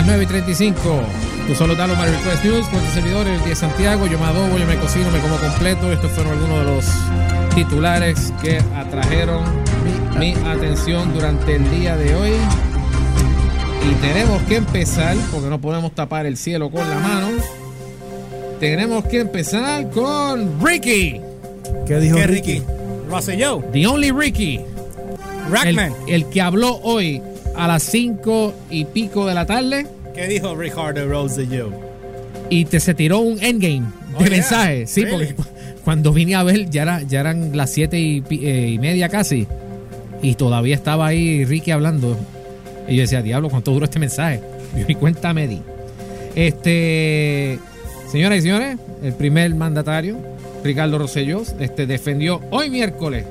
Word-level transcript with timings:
las 0.00 0.06
9 0.06 0.22
y 0.22 0.26
35. 0.26 1.02
Tu 1.46 1.54
solo 1.54 1.74
dalo 1.74 1.94
My 1.94 2.06
Request 2.06 2.44
News 2.44 2.66
con 2.68 2.80
tu 2.80 2.86
servidor, 2.92 3.26
el 3.26 3.42
10 3.44 3.58
Santiago. 3.58 4.06
Yo 4.06 4.18
me 4.18 4.24
adobo, 4.24 4.56
yo 4.56 4.66
me 4.66 4.76
cocino, 4.76 5.10
me 5.10 5.18
como 5.18 5.36
completo. 5.36 5.92
Estos 5.92 6.10
fueron 6.12 6.32
algunos 6.32 6.58
de 6.58 6.64
los 6.64 7.54
titulares 7.54 8.32
que 8.42 8.58
atrajeron 8.74 9.44
mi, 10.18 10.32
atención 10.32 11.12
durante 11.12 11.56
el 11.56 11.70
día 11.70 11.98
de 11.98 12.14
hoy. 12.14 12.32
Y 13.90 13.94
tenemos 14.00 14.40
que 14.44 14.56
empezar, 14.56 15.16
porque 15.30 15.48
no 15.48 15.60
podemos 15.60 15.94
tapar 15.94 16.24
el 16.24 16.38
cielo 16.38 16.70
con 16.70 16.88
la 16.88 16.98
mano. 16.98 17.28
Tenemos 18.58 19.04
que 19.04 19.20
empezar 19.20 19.90
con 19.90 20.64
Ricky. 20.64 21.20
¿Qué 21.86 22.00
dijo 22.00 22.16
¿Qué 22.16 22.26
Ricky? 22.26 22.52
Ricky? 22.60 22.66
Lo 23.08 23.16
hace 23.18 23.36
yo. 23.36 23.62
The 23.72 23.86
Only 23.86 24.12
Ricky. 24.12 24.56
El, 24.56 25.52
Rackman. 25.52 25.92
el 26.06 26.26
que 26.26 26.40
habló 26.40 26.76
hoy 26.82 27.20
a 27.56 27.66
las 27.66 27.82
5 27.82 28.54
y 28.70 28.86
pico 28.86 29.26
de 29.26 29.34
la 29.34 29.44
tarde. 29.44 29.86
¿Qué 30.14 30.26
dijo 30.28 30.54
Ricardo 30.54 31.06
Rose 31.08 31.46
de 31.46 31.56
yo? 31.58 31.70
y 32.52 32.64
te 32.64 32.80
se 32.80 32.94
tiró 32.94 33.20
un 33.20 33.40
endgame 33.42 33.80
de 33.80 34.16
Oh, 34.16 34.18
yeah. 34.20 34.30
mensajes. 34.30 34.90
Sí, 34.90 35.04
Really? 35.04 35.26
porque 35.28 35.34
cu- 35.36 35.44
cuando 35.84 36.12
vine 36.12 36.34
a 36.34 36.42
ver 36.42 36.68
ya, 36.68 36.82
era- 36.82 37.02
ya 37.02 37.20
eran 37.20 37.56
las 37.56 37.70
siete 37.70 37.98
y, 37.98 38.22
eh, 38.30 38.70
y 38.74 38.78
media 38.80 39.08
casi. 39.08 39.46
Y 40.20 40.34
todavía 40.34 40.74
estaba 40.74 41.06
ahí 41.06 41.44
Ricky 41.44 41.70
hablando. 41.70 42.18
Y 42.88 42.96
yo 42.96 43.02
decía, 43.02 43.22
diablo, 43.22 43.48
¿cuánto 43.50 43.70
duró 43.72 43.84
este 43.84 43.98
mensaje? 44.00 44.40
Y 44.76 44.84
mi 44.88 44.94
cuenta 44.96 45.32
me 45.32 45.46
di. 45.46 45.60
Este, 46.34 47.58
señoras 48.10 48.38
y 48.38 48.42
señores, 48.42 48.78
el 49.04 49.12
primer 49.14 49.54
mandatario, 49.54 50.16
Ricardo 50.64 50.98
Rosselló, 50.98 51.42
este, 51.60 51.86
defendió 51.86 52.40
hoy 52.50 52.68
miércoles 52.68 53.24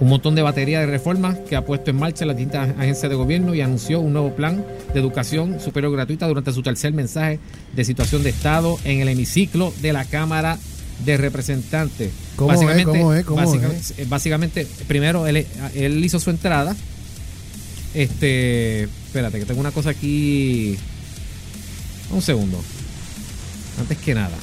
un 0.00 0.08
montón 0.08 0.34
de 0.34 0.42
batería 0.42 0.80
de 0.80 0.86
reformas 0.86 1.38
que 1.48 1.56
ha 1.56 1.64
puesto 1.64 1.90
en 1.90 1.96
marcha 1.96 2.24
las 2.26 2.36
distintas 2.36 2.70
agencias 2.78 3.08
de 3.08 3.14
gobierno 3.14 3.54
y 3.54 3.60
anunció 3.60 4.00
un 4.00 4.12
nuevo 4.12 4.34
plan 4.34 4.64
de 4.92 5.00
educación 5.00 5.60
superior 5.60 5.92
gratuita 5.92 6.26
durante 6.26 6.52
su 6.52 6.62
tercer 6.62 6.92
mensaje 6.92 7.38
de 7.74 7.84
situación 7.84 8.22
de 8.22 8.30
Estado 8.30 8.78
en 8.84 9.00
el 9.00 9.08
hemiciclo 9.08 9.72
de 9.80 9.92
la 9.92 10.04
Cámara 10.04 10.58
de 11.04 11.16
Representantes. 11.16 12.10
¿Cómo 12.36 12.52
es? 12.52 12.84
¿Cómo 12.84 13.14
es? 13.14 13.24
¿Cómo 13.24 13.36
básicamente, 13.40 13.94
eh, 13.98 14.06
básicamente, 14.08 14.66
primero 14.88 15.26
él, 15.26 15.46
él 15.74 16.04
hizo 16.04 16.18
su 16.20 16.30
entrada. 16.30 16.74
Este, 17.94 18.82
espérate, 18.84 19.38
que 19.38 19.44
tengo 19.46 19.60
una 19.60 19.70
cosa 19.70 19.90
aquí. 19.90 20.76
Un 22.10 22.20
segundo. 22.22 22.60
Antes 23.78 23.98
que 23.98 24.14
nada. 24.14 24.36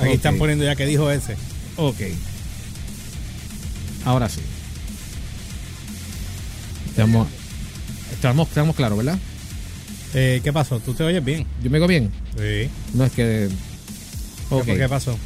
Ahí- 0.00 0.12
están 0.12 0.38
poniendo 0.38 0.64
ya 0.64 0.76
que 0.76 0.86
dijo 0.86 1.10
ese. 1.10 1.36
Ok. 1.78 2.00
Ahora 4.04 4.28
sí. 4.28 4.40
Estamos, 6.88 7.28
estamos, 8.12 8.48
estamos 8.48 8.74
claros, 8.74 8.98
¿verdad? 8.98 9.18
Eh, 10.14 10.40
¿Qué 10.42 10.52
pasó? 10.52 10.80
¿Tú 10.80 10.94
te 10.94 11.04
oyes 11.04 11.24
bien? 11.24 11.46
Yo 11.62 11.70
me 11.70 11.78
digo 11.78 11.86
bien. 11.86 12.10
Sí. 12.36 12.68
No 12.94 13.04
es 13.04 13.12
que. 13.12 13.48
Ok. 14.50 14.64
¿Qué, 14.64 14.76
qué 14.76 14.88
pasó? 14.88 15.16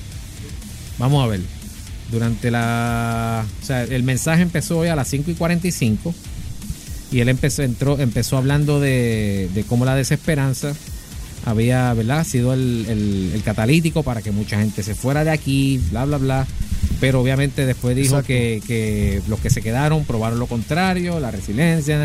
Vamos 0.99 1.25
a 1.25 1.29
ver. 1.29 1.41
Durante 2.11 2.51
la. 2.51 3.47
O 3.63 3.65
sea, 3.65 3.85
el 3.85 4.03
mensaje 4.03 4.43
empezó 4.43 4.79
hoy 4.79 4.89
a 4.89 4.97
las 4.97 5.09
5 5.09 5.31
y 5.31 5.35
45. 5.35 6.15
Y 7.13 7.21
él 7.21 7.31
empezó, 7.31 7.63
entró, 7.63 7.99
empezó 7.99 8.37
hablando 8.37 8.79
de, 8.79 9.49
de 9.55 9.65
cómo 9.65 9.87
la 9.87 9.95
desesperanza 9.95 10.75
había, 11.45 11.93
¿verdad? 11.95 12.25
Sido 12.27 12.53
el, 12.55 12.87
el- 12.89 13.31
el 13.35 13.43
catalítico 13.43 14.03
para 14.03 14.23
que 14.23 14.31
mucha 14.31 14.59
gente 14.59 14.83
se 14.83 14.95
fuera 14.95 15.25
de 15.25 15.31
aquí, 15.31 15.81
bla, 15.91 16.05
bla, 16.05 16.19
bla. 16.19 16.47
Pero 17.01 17.21
obviamente 17.21 17.67
después 17.67 17.97
dijo 17.97 18.23
que, 18.23 18.63
que 18.67 19.21
los 19.29 19.41
que 19.41 19.51
se 19.51 19.61
quedaron 19.61 20.05
probaron 20.05 20.39
lo 20.39 20.47
contrario, 20.47 21.19
la 21.21 21.31
resiliencia. 21.33 21.97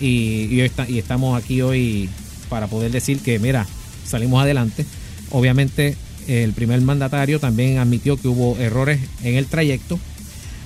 Y, 0.00 0.46
y, 0.50 0.60
está- 0.60 0.88
y 0.88 0.98
estamos 0.98 1.40
aquí 1.42 1.60
hoy 1.60 2.08
para 2.48 2.66
poder 2.68 2.90
decir 2.92 3.18
que, 3.20 3.38
mira, 3.38 3.66
salimos 4.06 4.42
adelante. 4.42 4.84
Obviamente 5.30 5.96
el 6.28 6.52
primer 6.52 6.80
mandatario 6.82 7.40
también 7.40 7.78
admitió 7.78 8.16
que 8.16 8.28
hubo 8.28 8.56
errores 8.58 9.00
en 9.24 9.34
el 9.34 9.46
trayecto. 9.46 9.98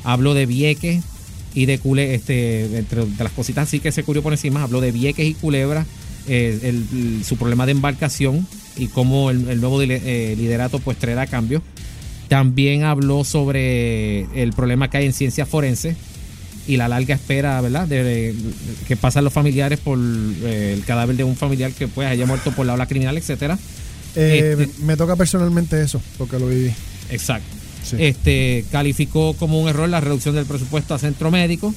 Habló 0.05 0.35
de 0.35 0.47
Vieques 0.47 1.03
y 1.55 1.67
de 1.67 1.79
Cule, 1.79 2.15
este, 2.15 2.77
entre 2.79 3.07
de 3.07 3.25
las 3.25 3.33
cositas 3.33 3.69
así 3.69 3.79
que 3.81 3.93
se 3.93 4.03
cubrió 4.03 4.23
por 4.23 4.33
encima, 4.33 4.63
habló 4.63 4.81
de 4.81 4.91
Vieques 4.93 5.27
y 5.27 5.35
Culebra, 5.35 5.87
eh, 6.29 6.59
el- 6.63 6.87
el- 7.19 7.25
su 7.25 7.37
problema 7.37 7.67
de 7.67 7.73
embarcación 7.73 8.47
y 8.77 8.87
cómo 8.89 9.31
el, 9.31 9.49
el 9.49 9.61
nuevo 9.61 9.81
eh, 9.83 10.35
liderato 10.37 10.79
pues 10.79 10.97
traerá 10.99 11.27
cambios. 11.27 11.63
También 12.29 12.85
habló 12.85 13.25
sobre 13.25 14.23
el 14.43 14.53
problema 14.55 14.89
que 14.89 14.97
hay 14.99 15.07
en 15.07 15.13
ciencia 15.13 15.45
forense 15.45 15.95
y 16.67 16.77
la 16.77 16.89
larga 16.89 17.15
espera, 17.15 17.61
¿verdad? 17.61 17.87
De, 17.87 18.03
de- 18.05 18.35
que 18.89 18.97
pasan 18.97 19.25
los 19.25 19.33
familiares 19.33 19.79
por 19.81 19.99
eh, 19.99 20.75
el 20.75 20.85
cadáver 20.85 21.17
de 21.17 21.25
un 21.25 21.37
familiar 21.37 21.73
que 21.73 21.89
pues 21.89 22.09
haya 22.09 22.25
muerto 22.25 22.53
por 22.53 22.65
la 22.67 22.75
ola 22.75 22.87
criminal, 22.87 23.19
etcétera. 23.19 23.59
Este- 24.15 24.69
Me 24.85 24.97
toca 24.97 25.17
personalmente 25.17 25.83
eso, 25.83 26.01
porque 26.19 26.39
lo 26.39 26.47
viví. 26.49 26.73
Exacto. 27.11 27.49
Sí. 27.85 27.97
Este 27.99 28.65
calificó 28.71 29.35
como 29.35 29.61
un 29.61 29.69
error 29.69 29.89
la 29.89 30.01
reducción 30.01 30.35
del 30.37 30.47
presupuesto 30.47 30.95
a 30.95 30.99
centro 30.99 31.31
médico. 31.33 31.75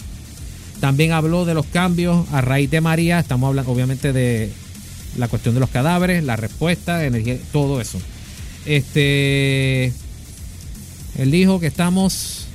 También 0.80 1.12
habló 1.12 1.46
de 1.46 1.54
los 1.54 1.66
cambios 1.66 2.28
a 2.32 2.42
raíz 2.42 2.70
de 2.70 2.82
María. 2.82 3.20
Estamos 3.20 3.48
hablando, 3.48 3.72
obviamente, 3.72 4.14
de 4.14 4.52
la 5.18 5.28
cuestión 5.28 5.54
de 5.54 5.62
los 5.62 5.70
cadáveres, 5.70 6.24
la 6.24 6.36
respuesta, 6.36 7.06
energía, 7.06 7.38
todo 7.52 7.80
eso. 7.82 8.00
Este, 8.66 9.94
él 11.18 11.32
dijo 11.32 11.60
que 11.60 11.68
estamos, 11.68 12.48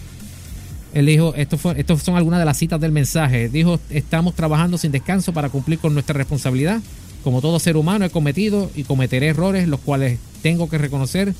él 0.92 1.06
dijo, 1.06 1.34
esto 1.34 1.58
son 1.98 2.16
algunas 2.16 2.40
de 2.40 2.44
las 2.44 2.58
citas 2.58 2.80
del 2.80 2.92
mensaje. 2.92 3.48
Dijo, 3.48 3.80
estamos 3.88 4.34
trabajando 4.34 4.76
sin 4.76 4.92
descanso 4.92 5.32
para 5.32 5.48
cumplir 5.48 5.78
con 5.78 5.94
nuestra 5.94 6.14
responsabilidad. 6.14 6.80
Como 7.24 7.40
todo 7.40 7.58
ser 7.58 7.76
humano 7.76 8.04
he 8.04 8.10
cometido 8.10 8.70
y 8.74 8.84
cometeré 8.84 9.28
errores, 9.28 9.68
los 9.68 9.80
cuales 9.80 10.18
tengo 10.42 10.68
que 10.68 10.78
reconocer 10.78 11.34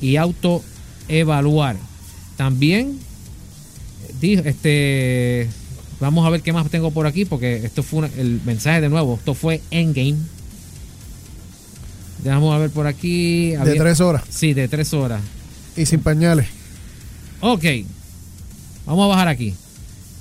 y 0.00 0.16
autoevaluar. 0.16 1.76
También 2.36 2.98
dijo, 4.20 4.42
este, 4.44 5.48
vamos 6.00 6.26
a 6.26 6.30
ver 6.30 6.42
qué 6.42 6.52
más 6.52 6.68
tengo 6.70 6.90
por 6.90 7.06
aquí, 7.06 7.24
porque 7.24 7.56
esto 7.64 7.82
fue 7.82 8.00
una- 8.00 8.10
el 8.18 8.40
mensaje 8.44 8.80
de 8.80 8.88
nuevo. 8.88 9.14
Esto 9.16 9.34
fue 9.34 9.60
Endgame. 9.70 10.16
Vamos 12.24 12.54
a 12.54 12.58
ver 12.58 12.70
por 12.70 12.86
aquí. 12.86 13.50
De 13.52 13.74
tres 13.76 14.00
horas. 14.00 14.22
Sí, 14.28 14.52
de 14.54 14.68
tres 14.68 14.92
horas. 14.94 15.20
Y 15.76 15.86
sin 15.86 16.00
pañales. 16.00 16.46
Ok. 17.40 17.64
Vamos 18.86 19.04
a 19.04 19.08
bajar 19.08 19.28
aquí. 19.28 19.54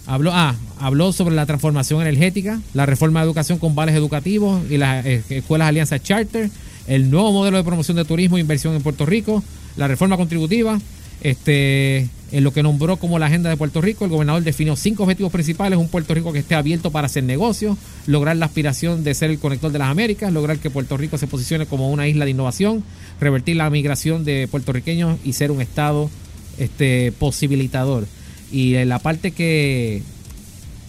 Habló, 0.07 0.31
ah, 0.33 0.55
habló 0.79 1.11
sobre 1.13 1.33
la 1.33 1.45
transformación 1.47 2.01
energética, 2.01 2.59
la 2.73 2.85
reforma 2.85 3.21
de 3.21 3.25
educación 3.25 3.57
con 3.57 3.73
vales 3.73 3.95
educativos 3.95 4.61
y 4.69 4.77
las 4.77 5.03
eh, 5.05 5.23
escuelas 5.29 5.67
alianzas 5.69 6.03
charter, 6.03 6.51
el 6.87 7.09
nuevo 7.09 7.31
modelo 7.31 7.57
de 7.57 7.63
promoción 7.63 7.97
de 7.97 8.05
turismo 8.05 8.37
e 8.37 8.41
inversión 8.41 8.75
en 8.75 8.83
Puerto 8.83 9.05
Rico, 9.07 9.43
la 9.77 9.87
reforma 9.87 10.15
contributiva, 10.15 10.79
este, 11.25 12.07
en 12.31 12.43
lo 12.43 12.53
que 12.53 12.61
nombró 12.61 12.97
como 12.97 13.17
la 13.17 13.25
agenda 13.25 13.49
de 13.49 13.57
Puerto 13.57 13.81
Rico, 13.81 14.05
el 14.05 14.11
gobernador 14.11 14.43
definió 14.43 14.75
cinco 14.75 15.03
objetivos 15.03 15.31
principales, 15.31 15.79
un 15.79 15.87
Puerto 15.87 16.13
Rico 16.13 16.31
que 16.31 16.37
esté 16.37 16.53
abierto 16.53 16.91
para 16.91 17.07
hacer 17.07 17.23
negocios, 17.23 17.79
lograr 18.05 18.35
la 18.35 18.45
aspiración 18.45 19.03
de 19.03 19.15
ser 19.15 19.31
el 19.31 19.39
conector 19.39 19.71
de 19.71 19.79
las 19.79 19.89
Américas, 19.89 20.31
lograr 20.31 20.59
que 20.59 20.69
Puerto 20.69 20.97
Rico 20.97 21.17
se 21.17 21.25
posicione 21.25 21.65
como 21.65 21.89
una 21.89 22.07
isla 22.07 22.25
de 22.25 22.31
innovación, 22.31 22.83
revertir 23.19 23.55
la 23.55 23.67
migración 23.71 24.23
de 24.23 24.47
puertorriqueños 24.47 25.17
y 25.23 25.33
ser 25.33 25.49
un 25.49 25.61
estado 25.61 26.11
este 26.59 27.11
posibilitador. 27.13 28.05
Y 28.51 28.75
en 28.75 28.89
la 28.89 28.99
parte 28.99 29.31
que 29.31 30.03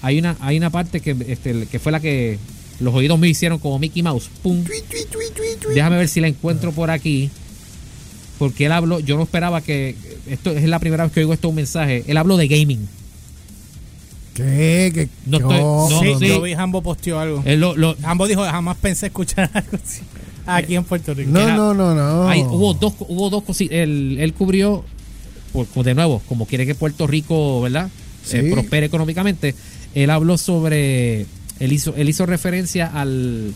hay 0.03 0.19
una 0.19 0.37
hay 0.41 0.59
una 0.59 0.69
parte 0.69 1.01
que 1.01 1.17
este, 1.29 1.67
que 1.67 1.79
fue 1.79 1.93
la 1.93 2.01
que 2.01 2.39
los 2.79 2.95
oídos 2.95 3.19
me 3.19 3.27
hicieron 3.27 3.59
como 3.59 3.79
Mickey 3.79 4.03
Mouse. 4.03 4.29
Pum. 4.43 4.63
Déjame 5.75 5.97
ver 5.97 6.09
si 6.09 6.21
la 6.21 6.29
encuentro 6.29 6.73
por 6.73 6.91
aquí. 6.91 7.31
Porque 8.39 8.67
él 8.67 8.73
habló, 8.73 9.01
yo 9.01 9.17
no 9.17 9.23
esperaba 9.23 9.63
que 9.63 9.97
esto 10.29 10.51
es 10.51 10.65
la 10.65 10.79
primera 10.79 11.05
vez 11.05 11.13
que 11.13 11.21
oigo 11.21 11.33
esto 11.33 11.49
un 11.49 11.55
mensaje. 11.57 12.05
Él 12.07 12.17
habló 12.17 12.37
de 12.37 12.49
gaming. 12.49 12.89
¿Qué? 14.35 14.91
¿Qué? 14.93 15.09
No 15.25 15.39
estoy- 15.39 15.59
no, 15.61 15.89
sí, 15.89 16.13
no. 16.13 16.21
yo 16.21 16.43
vi 16.43 16.55
Jambo 16.55 16.83
posteó 16.83 17.19
algo. 17.19 17.43
Él 17.47 17.59
lo- 17.61 17.75
lo- 17.77 17.97
Jambo 18.03 18.27
dijo, 18.27 18.45
jamás 18.45 18.77
pensé 18.77 19.07
escuchar 19.07 19.51
algo 19.55 19.79
así 19.83 20.03
aquí 20.45 20.77
en 20.77 20.85
Puerto 20.85 21.15
Rico. 21.15 21.31
No, 21.31 21.41
Era- 21.41 21.57
no, 21.57 21.75
no, 21.75 21.95
no. 21.95 22.29
Hay- 22.29 22.43
hubo 22.43 22.75
dos, 22.75 22.93
hubo 23.01 23.31
dos 23.31 23.43
cositas. 23.45 23.77
Él, 23.79 24.19
él 24.21 24.33
cubrió, 24.35 24.85
por, 25.53 25.67
de 25.85 25.95
nuevo, 25.95 26.21
como 26.29 26.47
quiere 26.47 26.67
que 26.67 26.75
Puerto 26.75 27.07
Rico, 27.07 27.63
¿verdad? 27.63 27.89
Sí. 28.25 28.37
Eh, 28.39 28.51
prospere 28.53 28.87
económicamente. 28.87 29.55
Él 29.95 30.11
habló 30.11 30.37
sobre, 30.37 31.23
él 31.59 31.73
hizo, 31.73 31.95
él 31.97 32.09
hizo 32.11 32.27
referencia 32.27 32.87
al, 32.95 33.55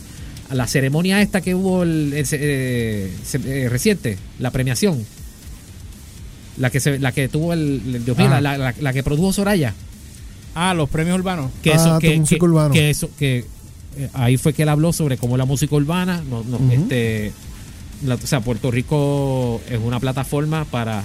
a 0.48 0.54
la 0.54 0.66
ceremonia 0.66 1.20
esta 1.20 1.42
que 1.42 1.54
hubo 1.54 1.82
el, 1.82 2.14
el- 2.14 2.26
eh, 2.32 3.10
se- 3.22 3.40
eh, 3.64 3.68
reciente, 3.68 4.16
la 4.38 4.50
premiación. 4.50 5.04
La 6.60 6.70
que 6.70 6.78
se, 6.78 6.98
la 7.00 7.10
que 7.12 7.28
tuvo 7.28 7.52
el, 7.52 7.82
el- 7.94 8.04
Dios 8.04 8.16
mío, 8.16 8.28
Ajá. 8.28 8.40
la, 8.40 8.56
la- 8.58 8.74
la 8.78 8.92
que 8.92 9.02
produjo 9.02 9.32
Soraya. 9.32 9.74
Ah, 10.54 10.74
los 10.74 10.88
premios 10.88 11.18
urbanos. 11.18 11.50
Que 11.62 11.72
Ah, 11.72 11.76
eso, 11.76 11.94
tu 11.94 12.00
que, 12.00 12.16
música 12.18 12.38
que- 12.38 12.44
urbana. 12.44 12.72
que 12.74 12.90
eso, 12.90 13.10
que 13.18 13.44
eh, 13.96 14.08
ahí 14.14 14.36
fue 14.36 14.52
que 14.52 14.62
él 14.62 14.68
habló 14.68 14.92
sobre 14.92 15.16
cómo 15.16 15.36
la 15.36 15.44
música 15.46 15.74
urbana, 15.74 16.22
no, 16.30 16.44
no, 16.44 16.72
este, 16.72 17.32
la- 18.04 18.14
o 18.16 18.26
sea, 18.26 18.40
Puerto 18.40 18.70
Rico 18.70 19.60
es 19.70 19.78
una 19.82 19.98
plataforma 20.00 20.64
para 20.66 21.02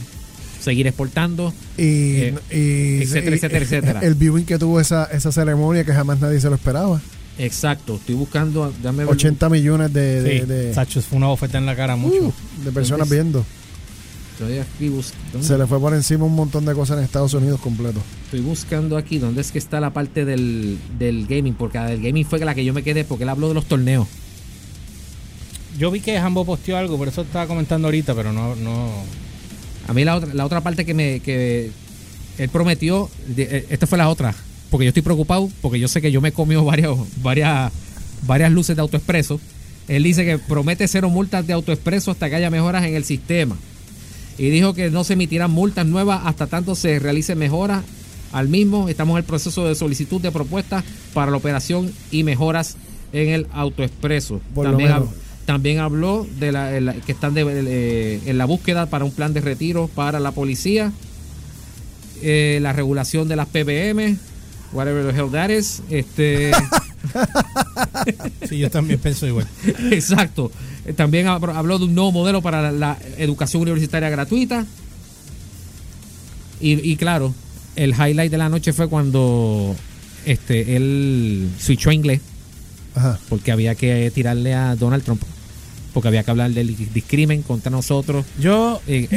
seguir 0.62 0.88
exportando. 0.88 1.54
Y, 1.78 1.84
Eh, 1.84 2.34
y- 2.52 3.04
etcétera, 3.04 3.32
y- 3.36 3.38
etcétera, 3.40 3.66
etcétera. 3.66 4.00
El 4.02 4.16
viewing 4.16 4.46
que 4.46 4.58
tuvo 4.58 4.80
esa, 4.80 5.06
esa 5.06 5.32
ceremonia 5.32 5.84
que 5.84 5.94
jamás 5.94 6.20
nadie 6.20 6.40
se 6.42 6.50
lo 6.50 6.56
esperaba. 6.56 7.00
Exacto, 7.38 7.96
estoy 7.96 8.16
buscando, 8.16 8.74
dame 8.82 9.04
ver- 9.06 9.14
80 9.14 9.50
millones 9.50 9.94
de, 9.94 10.22
de, 10.22 10.40
Sí, 10.42 10.46
de- 10.46 10.74
Sacho, 10.74 11.02
fue 11.02 11.18
una 11.18 11.30
oferta 11.30 11.58
en 11.58 11.66
la 11.66 11.76
cara 11.76 11.96
mucho. 11.96 12.34
de 12.64 12.72
personas 12.72 13.08
¿Dónde 13.10 13.24
viendo. 13.24 13.46
Estoy 14.38 14.58
aquí 14.58 14.90
buscando. 14.90 15.42
Se 15.44 15.58
le 15.58 15.66
fue 15.66 15.80
por 15.80 15.94
encima 15.94 16.26
un 16.26 16.36
montón 16.36 16.66
de 16.66 16.74
cosas 16.74 16.98
en 16.98 17.06
Estados 17.06 17.34
Unidos 17.34 17.62
completo. 17.62 18.02
Estoy 18.26 18.42
buscando 18.42 18.98
aquí 18.98 19.18
dónde 19.18 19.40
es 19.42 19.52
que 19.52 19.60
está 19.60 19.80
la 19.80 19.92
parte 19.92 20.26
del, 20.26 20.78
del 21.00 21.26
gaming, 21.26 21.54
porque 21.54 21.78
la 21.78 21.86
del 21.88 22.02
gaming 22.02 22.26
fue 22.26 22.40
la 22.40 22.54
que 22.54 22.66
yo 22.66 22.74
me 22.74 22.84
quedé, 22.84 23.06
porque 23.06 23.24
él 23.24 23.30
habló 23.30 23.48
de 23.48 23.54
los 23.54 23.66
torneos. 23.66 24.08
Yo 25.78 25.92
vi 25.92 26.00
que 26.00 26.18
Hambo 26.18 26.46
posteó 26.46 26.78
algo, 26.78 26.98
por 26.98 27.08
eso 27.08 27.22
estaba 27.22 27.48
comentando 27.48 27.88
ahorita, 27.88 28.14
pero 28.16 28.32
no, 28.34 28.56
no. 28.56 28.90
A 29.88 29.94
mí 29.94 30.04
la 30.04 30.16
otra, 30.16 30.34
la 30.34 30.46
otra 30.46 30.62
parte 30.62 30.86
que 30.86 30.94
me 30.94 31.20
que 31.20 31.72
él 32.38 32.50
prometió, 32.50 33.10
de- 33.28 33.44
eh, 33.44 33.66
esta 33.70 33.88
fue 33.88 33.98
la 33.98 34.10
otra, 34.10 34.34
porque 34.70 34.86
yo 34.86 34.90
estoy 34.90 35.02
preocupado, 35.04 35.50
porque 35.62 35.80
yo 35.80 35.88
sé 35.88 36.02
que 36.02 36.12
yo 36.12 36.22
me 36.22 36.30
he 36.30 36.32
comido 36.34 36.64
varios, 36.66 36.98
varias, 37.22 37.72
varias 38.26 38.52
luces 38.52 38.76
de 38.76 38.82
autoexpreso. 38.82 39.40
Él 39.88 40.04
dice 40.04 40.26
que 40.26 40.40
promete 40.40 40.88
cero 40.88 41.10
multas 41.10 41.46
de 41.46 41.54
autoexpreso 41.54 42.12
hasta 42.12 42.30
que 42.30 42.36
haya 42.36 42.50
mejoras 42.50 42.84
en 42.86 42.96
el 42.96 43.04
sistema. 43.06 43.56
Y 44.38 44.50
dijo 44.50 44.74
que 44.74 44.90
no 44.90 45.04
se 45.04 45.14
emitirán 45.14 45.52
multas 45.52 45.86
nuevas 45.86 46.22
hasta 46.26 46.48
tanto 46.48 46.76
se 46.76 47.00
realice 47.00 47.36
mejoras 47.36 47.84
al 48.34 48.50
mismo. 48.50 48.90
Estamos 48.90 49.14
en 49.14 49.18
el 49.20 49.24
proceso 49.24 49.66
de 49.68 49.76
solicitud 49.76 50.20
de 50.22 50.32
propuestas 50.32 50.84
para 51.14 51.32
la 51.32 51.38
operación 51.38 51.92
y 52.12 52.24
mejoras 52.24 52.76
en 53.14 53.30
el 53.30 53.48
autoexpreso. 53.54 54.42
También, 54.72 54.90
hab- 54.92 55.46
también 55.46 55.80
habló 55.80 56.28
de 56.40 56.52
la, 56.52 56.94
que 57.06 57.12
están 57.14 57.34
de- 57.34 57.46
eh, 57.48 58.20
en 58.26 58.38
la 58.38 58.46
búsqueda 58.46 58.88
para 58.88 59.06
un 59.06 59.12
plan 59.12 59.34
de 59.34 59.40
retiro 59.42 59.90
para 59.96 60.20
la 60.20 60.32
policía, 60.32 60.92
eh, 62.22 62.60
la 62.62 62.74
regulación 62.74 63.28
de 63.30 63.36
las 63.38 63.48
PBM, 63.48 64.18
whatever 64.74 65.10
the 65.14 65.18
hell 65.18 65.32
that 65.32 65.50
is. 65.50 65.82
Este, 65.90 66.52
Sí, 68.50 68.58
yo 68.58 68.70
también 68.70 69.00
pienso 69.00 69.26
igual. 69.28 69.48
exacto. 69.92 70.52
Eh, 70.86 70.94
También 70.94 71.28
habl- 71.28 71.56
habló 71.56 71.80
de 71.80 71.86
un 71.86 71.96
nuevo 71.96 72.12
modelo 72.12 72.42
para 72.42 72.62
la, 72.62 72.72
la 72.72 72.98
educación 73.18 73.62
universitaria 73.64 74.10
gratuita. 74.10 74.66
Y, 76.60 76.90
y 76.92 76.96
claro, 76.96 77.34
el 77.76 77.92
highlight 77.92 78.32
de 78.32 78.38
la 78.38 78.50
noche 78.50 78.72
fue 78.74 78.88
cuando 78.88 79.76
este 80.26 80.76
él 80.76 81.50
switchó 81.60 81.90
a 81.90 81.94
inglés 81.94 82.22
Ajá. 82.96 83.20
porque 83.30 83.52
había 83.52 83.76
que 83.76 84.10
tirarle 84.14 84.54
a 84.54 84.76
Donald 84.76 85.04
Trump. 85.04 85.22
Porque 85.94 86.10
había 86.10 86.24
que 86.24 86.32
hablar 86.32 86.52
del 86.52 86.76
discrimen 86.94 87.42
contra 87.42 87.72
nosotros. 87.72 88.26
Yo 88.40 88.82
Eh. 88.88 89.08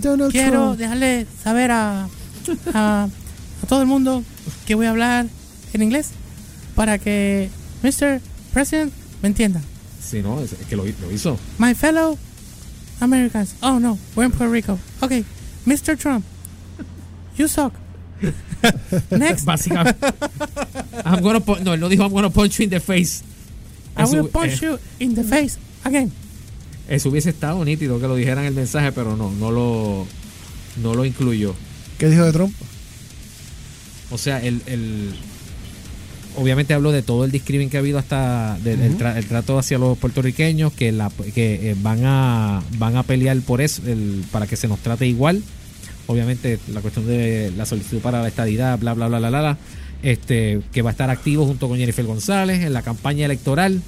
Donald 0.00 0.30
quiero 0.32 0.50
Trump. 0.66 0.78
dejarle 0.78 1.26
saber 1.42 1.70
a, 1.72 2.04
a, 2.74 3.04
a 3.04 3.66
todo 3.68 3.82
el 3.82 3.88
mundo 3.88 4.22
que 4.66 4.74
voy 4.76 4.86
a 4.86 4.90
hablar 4.90 5.26
en 5.72 5.82
inglés 5.82 6.10
para 6.76 6.98
que 6.98 7.48
Mr. 7.82 8.20
President 8.52 8.92
me 9.22 9.28
entienda. 9.28 9.60
Sí, 10.02 10.22
no, 10.22 10.40
es 10.40 10.52
es 10.52 10.66
que 10.66 10.76
lo, 10.76 10.84
lo 10.84 11.12
hizo. 11.12 11.38
My 11.58 11.74
fellow 11.74 12.18
Americans. 13.00 13.54
Oh 13.62 13.78
no, 13.78 13.98
we're 14.16 14.24
in 14.26 14.32
Puerto 14.32 14.52
Rico. 14.52 14.78
Okay, 15.02 15.24
Mr. 15.66 15.96
Trump, 15.98 16.24
you 17.36 17.48
suck. 17.48 17.72
Next, 19.10 19.44
Básicamente. 19.44 19.96
I'm 21.04 21.22
gonna 21.22 21.40
no, 21.62 21.74
él 21.74 21.80
no 21.80 21.88
dijo 21.88 22.02
I'm 22.04 22.12
gonna 22.12 22.30
punch 22.30 22.58
you 22.58 22.64
in 22.64 22.70
the 22.70 22.80
face. 22.80 23.22
I 23.96 24.04
will 24.04 24.28
punch 24.28 24.62
eh, 24.62 24.66
you 24.66 24.78
in 24.98 25.14
the 25.14 25.24
face 25.24 25.58
again. 25.84 26.12
Eso 26.88 27.08
hubiese 27.08 27.30
estado 27.30 27.64
nítido 27.64 28.00
que 28.00 28.08
lo 28.08 28.16
dijeran 28.16 28.40
en 28.40 28.48
el 28.48 28.54
mensaje, 28.54 28.92
pero 28.92 29.16
no, 29.16 29.30
no 29.30 29.50
lo, 29.50 30.06
no 30.82 30.94
lo 30.94 31.04
incluyó. 31.04 31.54
¿Qué 31.98 32.08
dijo 32.08 32.24
de 32.24 32.32
Trump? 32.32 32.54
O 34.10 34.18
sea, 34.18 34.42
el, 34.42 34.60
el 34.66 35.14
obviamente 36.36 36.74
habló 36.74 36.92
de 36.92 37.02
todo 37.02 37.24
el 37.24 37.30
discrimen 37.30 37.70
que 37.70 37.76
ha 37.76 37.80
habido 37.80 37.98
hasta 37.98 38.58
del 38.62 38.80
el 38.80 38.98
tra- 38.98 39.16
el 39.16 39.26
trato 39.26 39.58
hacia 39.58 39.78
los 39.78 39.96
puertorriqueños 39.98 40.72
que 40.72 40.92
la 40.92 41.10
que 41.34 41.70
eh, 41.70 41.76
van 41.82 42.00
a 42.04 42.62
van 42.78 42.96
a 42.96 43.02
pelear 43.02 43.38
por 43.40 43.60
eso 43.60 43.82
el, 43.86 44.24
para 44.30 44.46
que 44.46 44.56
se 44.56 44.68
nos 44.68 44.78
trate 44.80 45.06
igual. 45.06 45.42
Obviamente 46.06 46.58
la 46.72 46.80
cuestión 46.80 47.06
de 47.06 47.52
la 47.56 47.66
solicitud 47.66 47.98
para 48.00 48.20
la 48.22 48.28
estadidad, 48.28 48.78
bla 48.78 48.94
bla 48.94 49.06
bla 49.08 49.18
bla 49.18 49.28
bla, 49.30 49.40
bla, 49.40 49.58
este 50.02 50.60
que 50.72 50.82
va 50.82 50.90
a 50.90 50.92
estar 50.92 51.10
activo 51.10 51.46
junto 51.46 51.68
con 51.68 51.78
Jennifer 51.78 52.04
González 52.04 52.62
en 52.64 52.72
la 52.72 52.82
campaña 52.82 53.26
electoral 53.26 53.80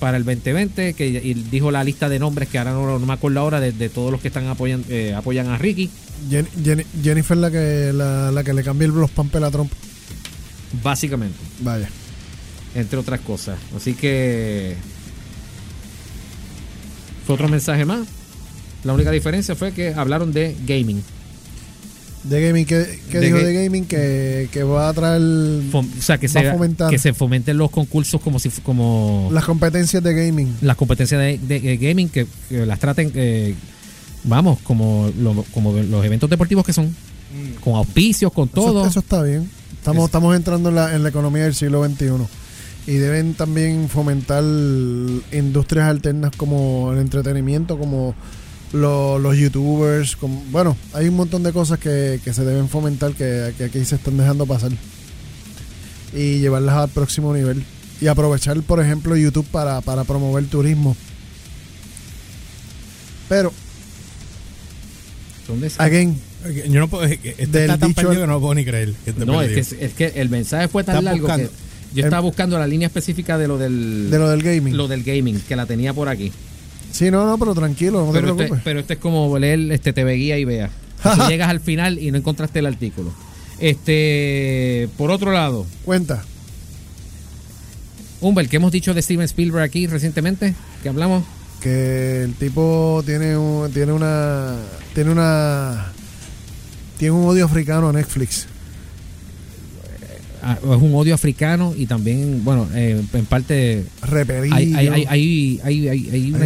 para 0.00 0.16
el 0.16 0.24
2020 0.24 0.94
que 0.94 1.06
y 1.08 1.34
dijo 1.34 1.70
la 1.70 1.84
lista 1.84 2.08
de 2.08 2.18
nombres 2.18 2.48
que 2.48 2.58
ahora 2.58 2.72
no, 2.72 2.98
no 2.98 3.06
me 3.06 3.12
acuerdo 3.12 3.40
ahora 3.40 3.60
de, 3.60 3.70
de 3.72 3.88
todos 3.90 4.10
los 4.10 4.20
que 4.20 4.28
están 4.28 4.46
apoyan 4.46 4.82
eh, 4.88 5.12
apoyan 5.14 5.48
a 5.48 5.58
Ricky 5.58 5.90
Jen- 6.30 6.48
Jen- 6.64 6.86
Jennifer 7.02 7.36
la 7.36 7.50
que 7.50 7.92
la, 7.94 8.30
la 8.32 8.42
que 8.42 8.54
le 8.54 8.62
cambió 8.62 8.88
los 8.88 9.10
pampel 9.10 9.44
a 9.44 9.50
Trump. 9.50 9.70
Básicamente 10.82 11.36
Vaya. 11.60 11.88
entre 12.74 12.98
otras 12.98 13.20
cosas. 13.20 13.58
Así 13.76 13.94
que 13.94 14.76
fue 17.26 17.34
otro 17.34 17.48
mensaje 17.48 17.84
más. 17.84 18.06
La 18.84 18.92
única 18.94 19.10
diferencia 19.10 19.54
fue 19.54 19.72
que 19.72 19.92
hablaron 19.94 20.32
de 20.32 20.56
gaming. 20.66 21.02
De 22.24 22.46
gaming, 22.46 22.66
¿qué, 22.66 23.00
qué 23.10 23.18
De 23.18 23.26
dijo 23.26 23.38
ga- 23.38 23.44
de 23.44 23.54
gaming? 23.64 23.84
Que, 23.86 24.48
que 24.52 24.62
va 24.62 24.88
a 24.90 24.92
traer 24.92 25.20
Fom- 25.72 25.88
o 25.98 26.02
sea, 26.02 26.18
que 26.18 26.28
se, 26.28 26.42
que 26.90 26.98
se 26.98 27.14
fomenten 27.14 27.56
los 27.56 27.70
concursos 27.70 28.20
como 28.20 28.38
si 28.38 28.50
como 28.62 29.30
las 29.32 29.44
competencias 29.44 30.02
de 30.02 30.12
gaming. 30.14 30.54
las 30.60 30.76
competencias 30.76 31.18
de, 31.18 31.38
de- 31.38 31.60
de 31.60 31.76
gaming 31.78 32.08
que, 32.10 32.26
que 32.50 32.66
las 32.66 32.78
traten 32.78 33.10
eh, 33.14 33.54
vamos 34.24 34.58
como 34.62 35.10
lo- 35.18 35.44
como 35.54 35.72
los 35.72 36.04
eventos 36.04 36.28
deportivos 36.28 36.64
que 36.66 36.74
son 36.74 36.94
con 37.64 37.74
auspicios 37.76 38.30
con 38.32 38.48
todo 38.48 38.80
Eso, 38.82 38.90
eso 38.90 39.00
está 39.00 39.22
bien. 39.22 39.48
Estamos, 39.80 40.02
Es- 40.04 40.08
estamos 40.08 40.36
entrando 40.36 40.68
en 40.68 40.74
la, 40.76 40.94
en 40.94 41.02
la 41.02 41.08
economía 41.08 41.42
del 41.44 41.54
siglo 41.54 41.84
XXI. 41.84 42.10
Y 42.86 42.92
deben 42.94 43.34
también 43.34 43.88
fomentar 43.90 44.42
industrias 45.32 45.88
alternas 45.88 46.32
como 46.36 46.92
el 46.92 46.98
entretenimiento, 46.98 47.78
como 47.78 48.14
lo- 48.72 49.18
los 49.18 49.36
youtubers. 49.36 50.16
Como, 50.16 50.42
bueno, 50.50 50.76
hay 50.94 51.08
un 51.08 51.16
montón 51.16 51.42
de 51.42 51.52
cosas 51.52 51.78
que, 51.78 52.20
que 52.24 52.32
se 52.32 52.44
deben 52.44 52.68
fomentar 52.68 53.12
que, 53.12 53.52
que 53.58 53.64
aquí 53.64 53.84
se 53.84 53.96
están 53.96 54.16
dejando 54.16 54.46
pasar. 54.46 54.72
Y 56.14 56.38
llevarlas 56.38 56.76
al 56.76 56.88
próximo 56.88 57.34
nivel. 57.34 57.64
Y 58.00 58.06
aprovechar, 58.06 58.60
por 58.62 58.80
ejemplo, 58.82 59.14
YouTube 59.16 59.46
para, 59.52 59.80
para 59.82 60.04
promover 60.04 60.46
turismo. 60.46 60.96
Pero, 63.28 63.52
¿Dónde 65.46 65.66
es? 65.68 65.78
again, 65.78 66.18
Yo 66.68 66.80
no 66.80 66.88
puedo, 66.88 67.04
este 67.04 67.34
está 67.42 67.76
tan 67.78 67.92
perdido 67.94 68.12
al- 68.12 68.16
que 68.20 68.26
no 68.26 68.32
lo 68.34 68.40
puedo 68.40 68.54
ni 68.54 68.64
creer. 68.64 68.94
no 69.26 69.42
es 69.42 69.68
que, 69.68 69.84
es 69.84 69.92
que 69.94 70.06
el 70.16 70.30
mensaje 70.30 70.68
fue 70.68 70.84
tan 70.84 71.04
largo 71.04 71.20
buscando. 71.20 71.48
que 71.50 71.54
yo 71.94 72.04
estaba 72.04 72.20
buscando 72.20 72.58
la 72.58 72.66
línea 72.66 72.86
específica 72.86 73.36
de 73.36 73.46
lo 73.48 73.58
del 73.58 74.10
de 74.10 74.18
lo 74.18 74.28
del 74.30 74.42
gaming. 74.42 74.76
lo 74.76 74.88
del 74.88 75.02
gaming 75.02 75.40
que 75.40 75.56
la 75.56 75.66
tenía 75.66 75.92
por 75.92 76.08
aquí 76.08 76.32
Sí, 76.92 77.10
no, 77.10 77.24
no, 77.26 77.38
pero 77.38 77.54
tranquilo, 77.54 78.04
no 78.06 78.12
te 78.12 78.12
pero, 78.20 78.26
este, 78.28 78.36
preocupes. 78.38 78.62
pero 78.64 78.80
este 78.80 78.92
es 78.94 78.98
como 78.98 79.38
leer 79.38 79.70
este 79.70 79.92
TV 79.92 80.14
Guía 80.14 80.38
y 80.38 80.44
vea. 80.44 80.70
Así 81.04 81.20
llegas 81.28 81.48
al 81.50 81.60
final 81.60 81.98
y 81.98 82.10
no 82.10 82.18
encontraste 82.18 82.58
el 82.58 82.66
artículo. 82.66 83.12
Este, 83.60 84.88
por 84.98 85.10
otro 85.10 85.30
lado, 85.32 85.66
Cuenta. 85.84 86.24
Humber, 88.20 88.48
¿qué 88.48 88.56
hemos 88.56 88.72
dicho 88.72 88.92
de 88.92 89.02
Steven 89.02 89.24
Spielberg 89.24 89.62
aquí 89.64 89.86
recientemente? 89.86 90.54
que 90.82 90.88
hablamos? 90.88 91.24
que 91.60 92.22
el 92.22 92.32
tipo 92.34 93.02
tiene 93.04 93.36
un, 93.36 93.70
tiene 93.70 93.92
una 93.92 94.56
tiene 94.94 95.10
una 95.10 95.92
tiene 97.00 97.14
un 97.16 97.24
odio 97.24 97.44
africano 97.46 97.88
a 97.88 97.92
Netflix. 97.92 98.46
Ah, 100.42 100.56
es 100.62 100.64
un 100.64 100.94
odio 100.94 101.14
africano 101.14 101.74
y 101.76 101.84
también, 101.86 102.42
bueno, 102.44 102.66
eh, 102.74 103.02
en 103.12 103.26
parte 103.26 103.84
repelido 104.02 104.54
hay, 104.54 104.74
hay, 104.74 104.88
una 106.32 106.44